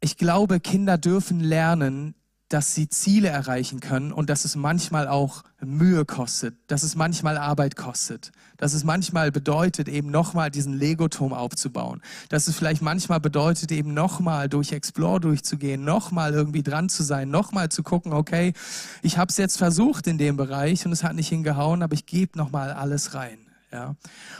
[0.00, 2.14] Ich glaube, Kinder dürfen lernen,
[2.48, 7.38] dass sie Ziele erreichen können und dass es manchmal auch Mühe kostet, dass es manchmal
[7.38, 13.20] Arbeit kostet, dass es manchmal bedeutet, eben nochmal diesen Legoturm aufzubauen, dass es vielleicht manchmal
[13.20, 18.52] bedeutet, eben nochmal durch Explore durchzugehen, nochmal irgendwie dran zu sein, nochmal zu gucken, okay,
[19.02, 22.06] ich habe es jetzt versucht in dem Bereich und es hat nicht hingehauen, aber ich
[22.06, 23.43] gebe nochmal alles rein.
[23.74, 23.96] Ja?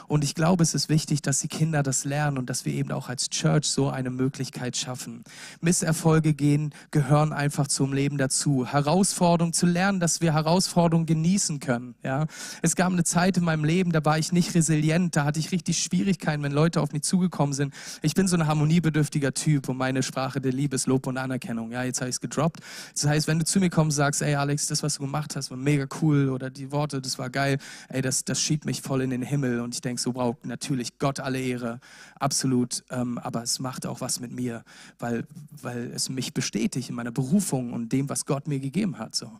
[0.07, 2.93] Und ich glaube, es ist wichtig, dass die Kinder das lernen und dass wir eben
[2.93, 5.25] auch als Church so eine Möglichkeit schaffen.
[5.59, 8.65] Misserfolge gehen, gehören einfach zum Leben dazu.
[8.65, 11.95] Herausforderungen zu lernen, dass wir Herausforderungen genießen können.
[12.01, 12.27] Ja?
[12.61, 15.51] Es gab eine Zeit in meinem Leben, da war ich nicht resilient, da hatte ich
[15.51, 17.73] richtig Schwierigkeiten, wenn Leute auf mich zugekommen sind.
[18.01, 21.73] Ich bin so ein harmoniebedürftiger Typ und meine Sprache der Liebe ist Lob und Anerkennung.
[21.73, 22.61] Ja, jetzt habe ich es gedroppt.
[22.93, 25.35] Das heißt, wenn du zu mir kommst und sagst, ey Alex, das, was du gemacht
[25.35, 27.57] hast, war mega cool oder die Worte, das war geil,
[27.89, 30.97] ey, das, das schiebt mich voll in den Himmel und ich denke so, wow, natürlich
[30.99, 31.79] Gott alle Ehre,
[32.19, 34.63] absolut, ähm, aber es macht auch was mit mir,
[34.99, 35.25] weil,
[35.61, 39.15] weil es mich bestätigt in meiner Berufung und dem, was Gott mir gegeben hat.
[39.15, 39.31] So.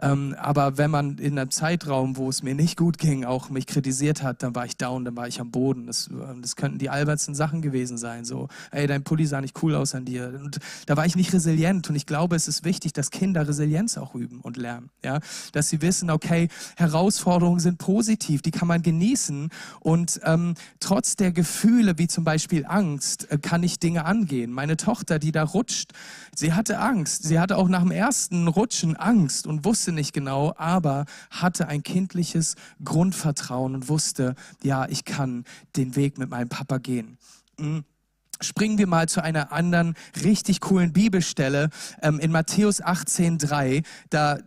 [0.00, 3.66] Ähm, aber wenn man in einem Zeitraum, wo es mir nicht gut ging, auch mich
[3.66, 5.86] kritisiert hat, dann war ich down, dann war ich am Boden.
[5.86, 9.62] Das, ähm, das könnten die albertsten Sachen gewesen sein, so, ey, dein Pulli sah nicht
[9.62, 10.40] cool aus an dir.
[10.42, 13.96] Und da war ich nicht resilient und ich glaube, es ist wichtig, dass Kinder Resilienz
[13.96, 15.20] auch üben und lernen, ja,
[15.52, 21.16] dass sie wissen, okay, Herausforderungen sind positiv, die kann man genießen genießen und ähm, trotz
[21.16, 24.52] der Gefühle wie zum Beispiel Angst äh, kann ich Dinge angehen.
[24.52, 25.92] Meine Tochter, die da rutscht,
[26.34, 27.24] sie hatte Angst.
[27.24, 31.82] Sie hatte auch nach dem ersten Rutschen Angst und wusste nicht genau, aber hatte ein
[31.82, 35.44] kindliches Grundvertrauen und wusste, ja, ich kann
[35.76, 37.18] den Weg mit meinem Papa gehen.
[37.58, 37.84] Mhm
[38.44, 41.70] springen wir mal zu einer anderen richtig coolen Bibelstelle
[42.02, 43.84] ähm, in Matthäus 18,3.
[44.10, 44.38] Da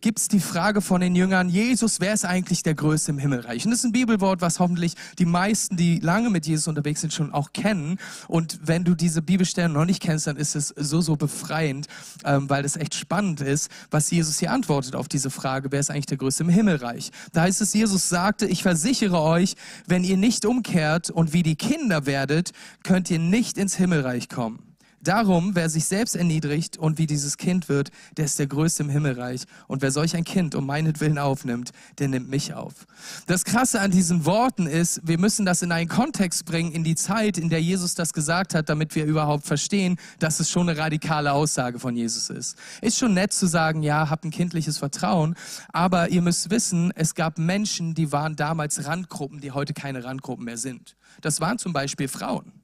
[0.00, 3.64] gibt es die Frage von den Jüngern, Jesus, wer ist eigentlich der Größte im Himmelreich?
[3.64, 7.12] Und das ist ein Bibelwort, was hoffentlich die meisten, die lange mit Jesus unterwegs sind,
[7.12, 7.98] schon auch kennen.
[8.28, 11.86] Und wenn du diese Bibelstelle noch nicht kennst, dann ist es so, so befreiend,
[12.24, 15.90] ähm, weil es echt spannend ist, was Jesus hier antwortet auf diese Frage, wer ist
[15.90, 17.10] eigentlich der Größte im Himmelreich?
[17.32, 19.54] Da heißt es, Jesus sagte, ich versichere euch,
[19.86, 24.28] wenn ihr nicht umkehrt und wie die Kinder werdet, könnt ihr nicht nicht ins Himmelreich
[24.28, 24.76] kommen.
[25.02, 28.90] Darum, wer sich selbst erniedrigt und wie dieses Kind wird, der ist der Größte im
[28.90, 29.44] Himmelreich.
[29.66, 32.86] Und wer solch ein Kind um meinetwillen aufnimmt, der nimmt mich auf.
[33.26, 36.96] Das Krasse an diesen Worten ist, wir müssen das in einen Kontext bringen, in die
[36.96, 40.78] Zeit, in der Jesus das gesagt hat, damit wir überhaupt verstehen, dass es schon eine
[40.78, 42.58] radikale Aussage von Jesus ist.
[42.82, 45.34] Ist schon nett zu sagen, ja, habt ein kindliches Vertrauen,
[45.72, 50.44] aber ihr müsst wissen, es gab Menschen, die waren damals Randgruppen, die heute keine Randgruppen
[50.44, 50.94] mehr sind.
[51.22, 52.59] Das waren zum Beispiel Frauen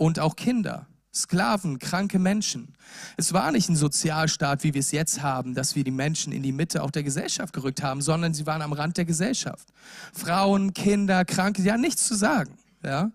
[0.00, 0.86] und auch Kinder.
[1.12, 2.74] Sklaven, kranke Menschen.
[3.18, 6.42] Es war nicht ein Sozialstaat, wie wir es jetzt haben, dass wir die Menschen in
[6.42, 9.68] die Mitte auch der Gesellschaft gerückt haben, sondern sie waren am Rand der Gesellschaft.
[10.14, 12.56] Frauen, Kinder, Kranke, haben nichts zu sagen.
[12.82, 13.10] Ja?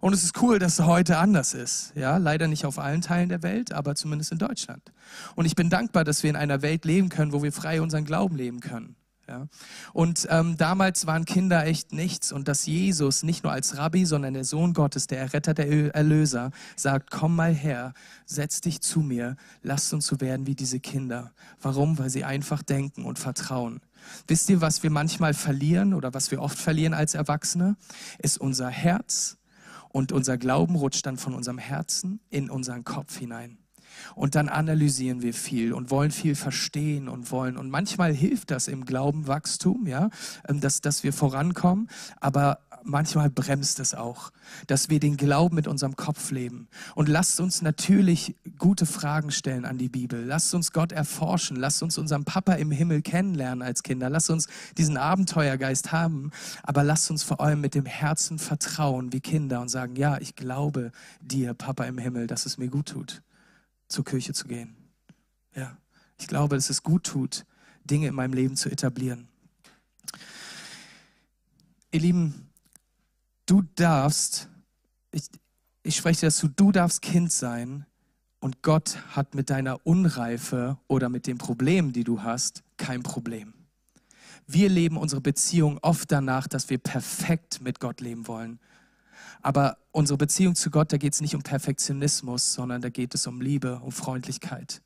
[0.00, 1.92] Und es ist cool, dass es heute anders ist.
[1.96, 2.18] Ja?
[2.18, 4.92] Leider nicht auf allen Teilen der Welt, aber zumindest in Deutschland.
[5.34, 8.04] Und ich bin dankbar, dass wir in einer Welt leben können, wo wir frei unseren
[8.04, 8.94] Glauben leben können.
[9.28, 9.46] Ja.
[9.92, 14.32] Und ähm, damals waren Kinder echt nichts und dass Jesus nicht nur als Rabbi, sondern
[14.32, 17.92] der Sohn Gottes, der Erretter, der Erlöser, sagt, komm mal her,
[18.24, 21.32] setz dich zu mir, lasst uns so werden wie diese Kinder.
[21.60, 21.98] Warum?
[21.98, 23.80] Weil sie einfach denken und vertrauen.
[24.26, 27.76] Wisst ihr, was wir manchmal verlieren oder was wir oft verlieren als Erwachsene?
[28.18, 29.36] Ist unser Herz
[29.90, 33.58] und unser Glauben rutscht dann von unserem Herzen in unseren Kopf hinein.
[34.14, 37.56] Und dann analysieren wir viel und wollen viel verstehen und wollen.
[37.56, 40.10] Und manchmal hilft das im Glaubenwachstum, ja,
[40.48, 41.88] ähm, dass, dass wir vorankommen.
[42.20, 44.30] Aber manchmal bremst es auch,
[44.66, 46.68] dass wir den Glauben mit unserem Kopf leben.
[46.94, 50.24] Und lasst uns natürlich gute Fragen stellen an die Bibel.
[50.24, 51.56] Lasst uns Gott erforschen.
[51.56, 54.10] Lasst uns unseren Papa im Himmel kennenlernen als Kinder.
[54.10, 56.30] Lasst uns diesen Abenteuergeist haben.
[56.62, 60.36] Aber lasst uns vor allem mit dem Herzen vertrauen wie Kinder und sagen, ja, ich
[60.36, 63.22] glaube dir, Papa im Himmel, dass es mir gut tut,
[63.88, 64.76] zur Kirche zu gehen.
[65.54, 65.76] Ja,
[66.18, 67.44] ich glaube, dass es gut tut,
[67.84, 69.28] Dinge in meinem Leben zu etablieren.
[71.90, 72.50] Ihr Lieben,
[73.46, 74.48] du darfst,
[75.10, 75.24] ich,
[75.82, 77.86] ich spreche dazu, du darfst Kind sein
[78.40, 83.54] und Gott hat mit deiner Unreife oder mit den Problemen, die du hast, kein Problem.
[84.46, 88.60] Wir leben unsere Beziehung oft danach, dass wir perfekt mit Gott leben wollen.
[89.42, 93.26] Aber unsere Beziehung zu Gott, da geht es nicht um Perfektionismus, sondern da geht es
[93.26, 94.82] um Liebe, um Freundlichkeit.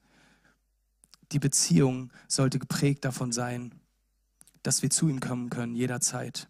[1.33, 3.75] Die Beziehung sollte geprägt davon sein,
[4.63, 6.49] dass wir zu ihm kommen können, jederzeit.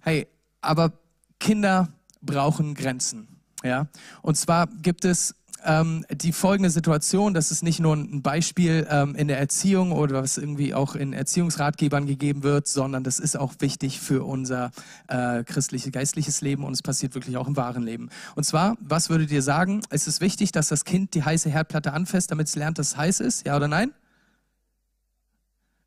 [0.00, 0.26] Hey,
[0.60, 0.92] aber
[1.38, 3.40] Kinder brauchen Grenzen.
[3.62, 3.88] Ja?
[4.22, 9.14] Und zwar gibt es ähm, die folgende Situation, das ist nicht nur ein Beispiel ähm,
[9.14, 13.54] in der Erziehung oder was irgendwie auch in Erziehungsratgebern gegeben wird, sondern das ist auch
[13.58, 14.70] wichtig für unser
[15.08, 18.10] äh, christliches, geistliches Leben und es passiert wirklich auch im wahren Leben.
[18.34, 19.80] Und zwar, was würdet ihr sagen?
[19.90, 22.96] Ist es wichtig, dass das Kind die heiße Herdplatte anfasst, damit es lernt, dass es
[22.96, 23.46] heiß ist?
[23.46, 23.92] Ja oder nein?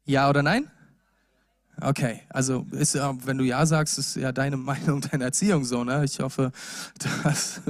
[0.05, 0.69] Ja oder nein?
[1.79, 6.03] Okay, also ist, wenn du ja sagst, ist ja deine Meinung, deine Erziehung so, ne?
[6.05, 6.51] Ich hoffe,
[7.23, 7.61] dass,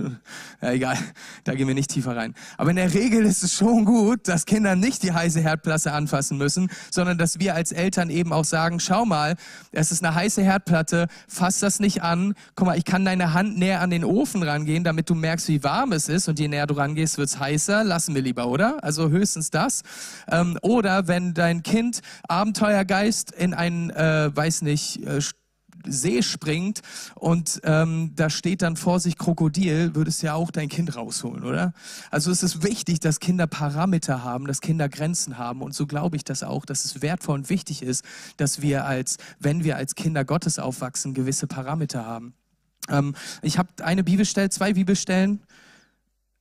[0.62, 0.98] ja egal,
[1.44, 2.34] da gehen wir nicht tiefer rein.
[2.58, 6.38] Aber in der Regel ist es schon gut, dass Kinder nicht die heiße Herdplatte anfassen
[6.38, 9.36] müssen, sondern dass wir als Eltern eben auch sagen, schau mal,
[9.72, 12.34] es ist eine heiße Herdplatte, fass das nicht an.
[12.56, 15.64] Guck mal, ich kann deine Hand näher an den Ofen rangehen, damit du merkst, wie
[15.64, 17.84] warm es ist und je näher du rangehst, wird's heißer.
[17.86, 18.84] Lassen wir lieber, oder?
[18.84, 19.84] Also höchstens das.
[20.30, 25.22] Ähm, oder wenn dein Kind Abenteuergeist in einen äh, weiß nicht, äh,
[25.88, 26.82] See springt
[27.16, 31.74] und ähm, da steht dann vor sich Krokodil, würdest ja auch dein Kind rausholen, oder?
[32.12, 36.18] Also es ist wichtig, dass Kinder Parameter haben, dass Kinder Grenzen haben und so glaube
[36.18, 38.06] ich das auch, dass es wertvoll und wichtig ist,
[38.38, 42.34] dass wir als, wenn wir als Kinder Gottes aufwachsen, gewisse Parameter haben.
[42.90, 45.42] Ähm, ich habe eine Bibelstelle, zwei Bibelstellen,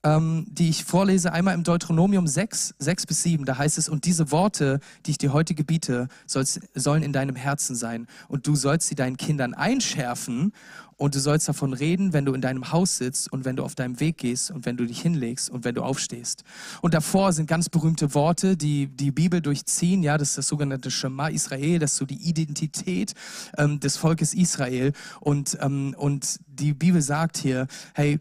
[0.03, 3.45] ähm, die ich vorlese, einmal im Deuteronomium 6, 6 bis 7.
[3.45, 7.77] Da heißt es, und diese Worte, die ich dir heute gebiete, sollen in deinem Herzen
[7.77, 8.07] sein.
[8.29, 10.53] Und du sollst sie deinen Kindern einschärfen
[11.01, 13.75] und du sollst davon reden, wenn du in deinem Haus sitzt und wenn du auf
[13.75, 16.45] deinem Weg gehst und wenn du dich hinlegst und wenn du aufstehst.
[16.83, 20.03] Und davor sind ganz berühmte Worte, die die Bibel durchziehen.
[20.03, 23.15] Ja, das ist das sogenannte Shema Israel, das ist so die Identität
[23.57, 24.93] ähm, des Volkes Israel.
[25.21, 28.19] Und, ähm, und die Bibel sagt hier, hey,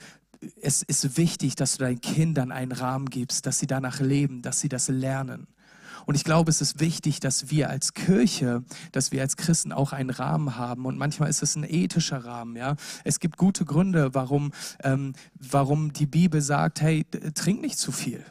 [0.61, 4.59] es ist wichtig, dass du deinen Kindern einen Rahmen gibst, dass sie danach leben, dass
[4.59, 5.47] sie das lernen.
[6.05, 9.93] Und ich glaube, es ist wichtig, dass wir als Kirche, dass wir als Christen auch
[9.93, 10.85] einen Rahmen haben.
[10.85, 12.55] Und manchmal ist es ein ethischer Rahmen.
[12.55, 14.51] Ja, es gibt gute Gründe, warum,
[14.83, 18.23] ähm, warum die Bibel sagt: Hey, trink nicht zu viel.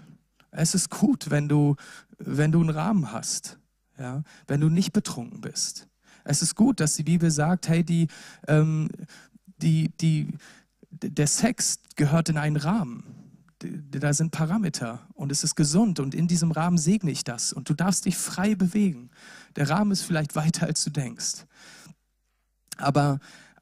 [0.51, 1.77] Es ist gut, wenn du,
[2.19, 3.59] wenn du einen Rahmen hast.
[3.99, 5.89] Ja, wenn du nicht betrunken bist.
[6.25, 8.09] Es ist gut, dass die Bibel sagt: Hey, die,
[8.47, 8.89] ähm,
[9.59, 10.29] die, die
[10.91, 13.05] der Sex gehört in einen Rahmen.
[13.91, 17.69] Da sind Parameter und es ist gesund und in diesem Rahmen segne ich das und
[17.69, 19.11] du darfst dich frei bewegen.
[19.57, 21.45] Der Rahmen ist vielleicht weiter, als du denkst.
[22.77, 23.19] Aber,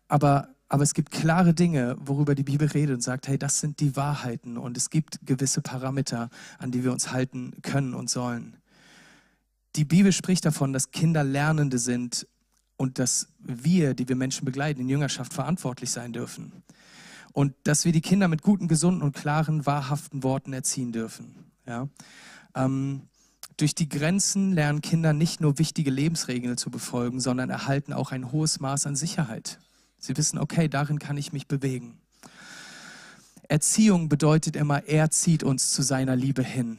[0.06, 3.80] aber, aber es gibt klare Dinge, worüber die Bibel redet und sagt, hey, das sind
[3.80, 8.58] die Wahrheiten und es gibt gewisse Parameter, an die wir uns halten können und sollen.
[9.76, 12.26] Die Bibel spricht davon, dass Kinder Lernende sind
[12.76, 16.52] und dass wir, die wir Menschen begleiten, in Jüngerschaft verantwortlich sein dürfen
[17.36, 21.52] und dass wir die Kinder mit guten, gesunden und klaren, wahrhaften Worten erziehen dürfen.
[21.66, 21.86] Ja?
[22.54, 23.02] Ähm,
[23.58, 28.32] durch die Grenzen lernen Kinder nicht nur wichtige Lebensregeln zu befolgen, sondern erhalten auch ein
[28.32, 29.58] hohes Maß an Sicherheit.
[29.98, 31.98] Sie wissen, okay, darin kann ich mich bewegen.
[33.48, 36.78] Erziehung bedeutet immer, er zieht uns zu seiner Liebe hin.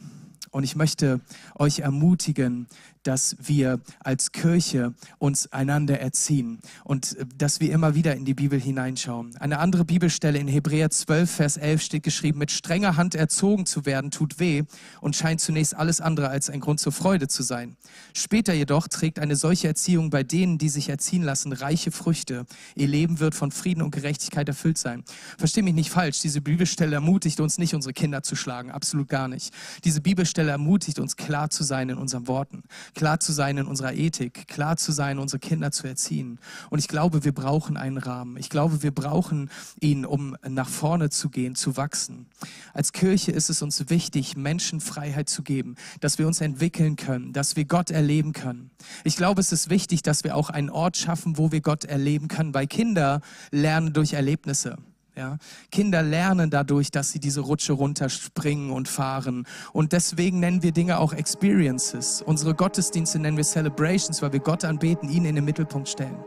[0.49, 1.21] Und ich möchte
[1.53, 2.65] euch ermutigen,
[3.07, 8.59] dass wir als Kirche uns einander erziehen und dass wir immer wieder in die Bibel
[8.59, 9.37] hineinschauen.
[9.37, 13.85] Eine andere Bibelstelle in Hebräer 12, Vers 11 steht geschrieben, mit strenger Hand erzogen zu
[13.85, 14.63] werden tut weh
[14.99, 17.77] und scheint zunächst alles andere als ein Grund zur Freude zu sein.
[18.13, 22.45] Später jedoch trägt eine solche Erziehung bei denen, die sich erziehen lassen, reiche Früchte.
[22.75, 25.05] Ihr Leben wird von Frieden und Gerechtigkeit erfüllt sein.
[25.37, 29.29] Versteh mich nicht falsch, diese Bibelstelle ermutigt uns nicht, unsere Kinder zu schlagen, absolut gar
[29.29, 29.53] nicht.
[29.85, 32.63] Diese Bibelstelle ermutigt uns, klar zu sein in unseren Worten
[32.97, 36.39] klar zu sein in unserer Ethik, klar zu sein, unsere Kinder zu erziehen.
[36.71, 38.37] Und ich glaube, wir brauchen einen Rahmen.
[38.37, 42.25] Ich glaube, wir brauchen ihn, um nach vorne zu gehen, zu wachsen.
[42.73, 47.33] Als Kirche ist es uns wichtig, Menschen Freiheit zu geben, dass wir uns entwickeln können,
[47.33, 48.71] dass wir Gott erleben können.
[49.03, 52.27] Ich glaube, es ist wichtig, dass wir auch einen Ort schaffen, wo wir Gott erleben
[52.27, 53.21] können, weil Kinder
[53.51, 54.77] lernen durch Erlebnisse.
[55.17, 55.37] Ja?
[55.71, 59.47] Kinder lernen dadurch, dass sie diese Rutsche runterspringen und fahren.
[59.73, 62.21] Und deswegen nennen wir Dinge auch Experiences.
[62.21, 66.17] Unsere Gottesdienste nennen wir Celebrations, weil wir Gott anbeten, ihn in den Mittelpunkt stellen.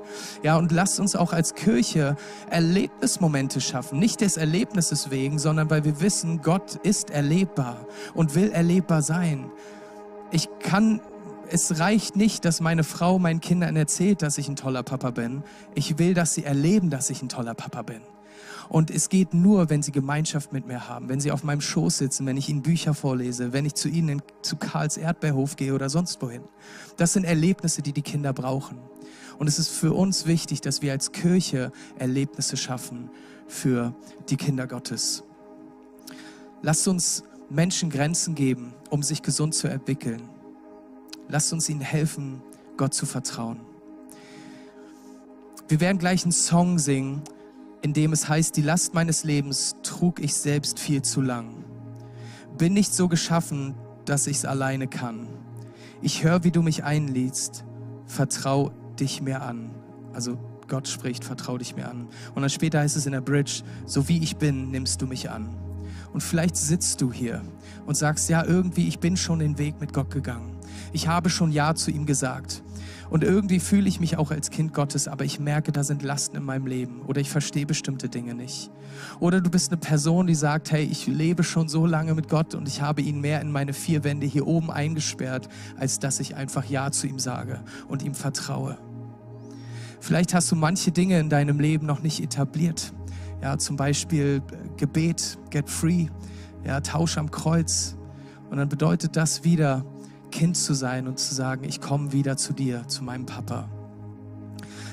[0.43, 2.17] Ja, und lasst uns auch als Kirche
[2.51, 4.01] Erlebnismomente schaffen.
[4.01, 9.51] Nicht des Erlebnisses wegen, sondern weil wir wissen, Gott ist erlebbar und will erlebbar sein.
[10.33, 11.01] Ich kann
[11.53, 15.43] es reicht nicht, dass meine Frau meinen Kindern erzählt, dass ich ein toller Papa bin.
[15.75, 18.03] Ich will, dass sie erleben, dass ich ein toller Papa bin.
[18.71, 21.99] Und es geht nur, wenn sie Gemeinschaft mit mir haben, wenn sie auf meinem Schoß
[21.99, 25.75] sitzen, wenn ich ihnen Bücher vorlese, wenn ich zu ihnen in, zu Karls Erdbeerhof gehe
[25.75, 26.43] oder sonst wohin.
[26.97, 28.79] Das sind Erlebnisse, die die Kinder brauchen.
[29.39, 33.11] Und es ist für uns wichtig, dass wir als Kirche Erlebnisse schaffen
[33.49, 33.93] für
[34.29, 35.25] die Kinder Gottes.
[36.63, 40.23] Lasst uns Menschen Grenzen geben, um sich gesund zu entwickeln.
[41.27, 42.41] Lasst uns ihnen helfen,
[42.77, 43.59] Gott zu vertrauen.
[45.67, 47.23] Wir werden gleich einen Song singen,
[47.83, 51.65] in dem es heißt, die Last meines Lebens trug ich selbst viel zu lang.
[52.59, 53.75] Bin nicht so geschaffen,
[54.05, 55.29] dass ich es alleine kann.
[56.03, 57.65] Ich höre, wie du mich einliedst.
[58.07, 59.71] Vertrau dich mir an.
[60.13, 62.09] Also Gott spricht, vertrau dich mir an.
[62.35, 65.31] Und dann später heißt es in der Bridge, so wie ich bin, nimmst du mich
[65.31, 65.57] an.
[66.13, 67.43] Und vielleicht sitzt du hier
[67.87, 70.57] und sagst, ja, irgendwie, ich bin schon den Weg mit Gott gegangen.
[70.93, 72.63] Ich habe schon Ja zu ihm gesagt.
[73.11, 76.37] Und irgendwie fühle ich mich auch als Kind Gottes, aber ich merke, da sind Lasten
[76.37, 78.71] in meinem Leben oder ich verstehe bestimmte Dinge nicht.
[79.19, 82.55] Oder du bist eine Person, die sagt, hey, ich lebe schon so lange mit Gott
[82.55, 86.37] und ich habe ihn mehr in meine vier Wände hier oben eingesperrt, als dass ich
[86.37, 88.79] einfach Ja zu ihm sage und ihm vertraue.
[89.99, 92.93] Vielleicht hast du manche Dinge in deinem Leben noch nicht etabliert.
[93.43, 94.41] Ja, zum Beispiel
[94.77, 96.07] Gebet, get free,
[96.65, 97.97] ja, Tausch am Kreuz.
[98.51, 99.85] Und dann bedeutet das wieder,
[100.31, 103.69] Kind zu sein und zu sagen, ich komme wieder zu dir, zu meinem Papa.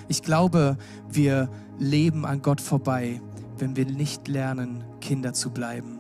[0.08, 0.78] Ich glaube,
[1.10, 3.22] wir leben an Gott vorbei,
[3.58, 6.00] wenn wir nicht lernen, Kinder zu bleiben.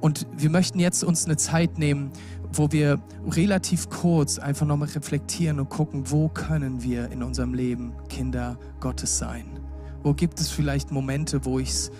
[0.00, 2.10] Und wir möchten jetzt uns eine Zeit nehmen,
[2.52, 7.92] wo wir relativ kurz einfach nochmal reflektieren und gucken, wo können wir in unserem Leben
[8.08, 9.60] Kinder Gottes sein?
[10.02, 11.90] Wo gibt es vielleicht Momente, wo ich es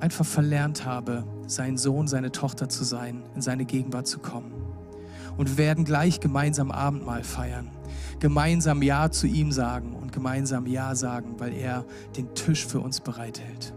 [0.00, 4.52] einfach verlernt habe, sein Sohn, seine Tochter zu sein, in seine Gegenwart zu kommen?
[5.36, 7.70] Und werden gleich gemeinsam Abendmahl feiern.
[8.20, 11.84] Gemeinsam Ja zu ihm sagen und gemeinsam Ja sagen, weil er
[12.16, 13.74] den Tisch für uns bereithält.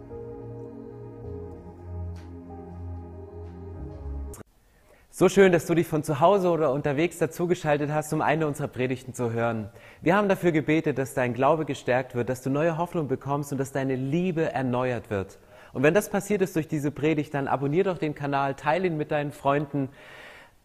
[5.19, 8.67] So schön, dass du dich von zu Hause oder unterwegs dazugeschaltet hast, um eine unserer
[8.67, 9.67] Predigten zu hören.
[9.99, 13.57] Wir haben dafür gebetet, dass dein Glaube gestärkt wird, dass du neue Hoffnung bekommst und
[13.57, 15.39] dass deine Liebe erneuert wird.
[15.73, 18.95] Und wenn das passiert ist durch diese Predigt, dann abonnier doch den Kanal, teile ihn
[18.95, 19.89] mit deinen Freunden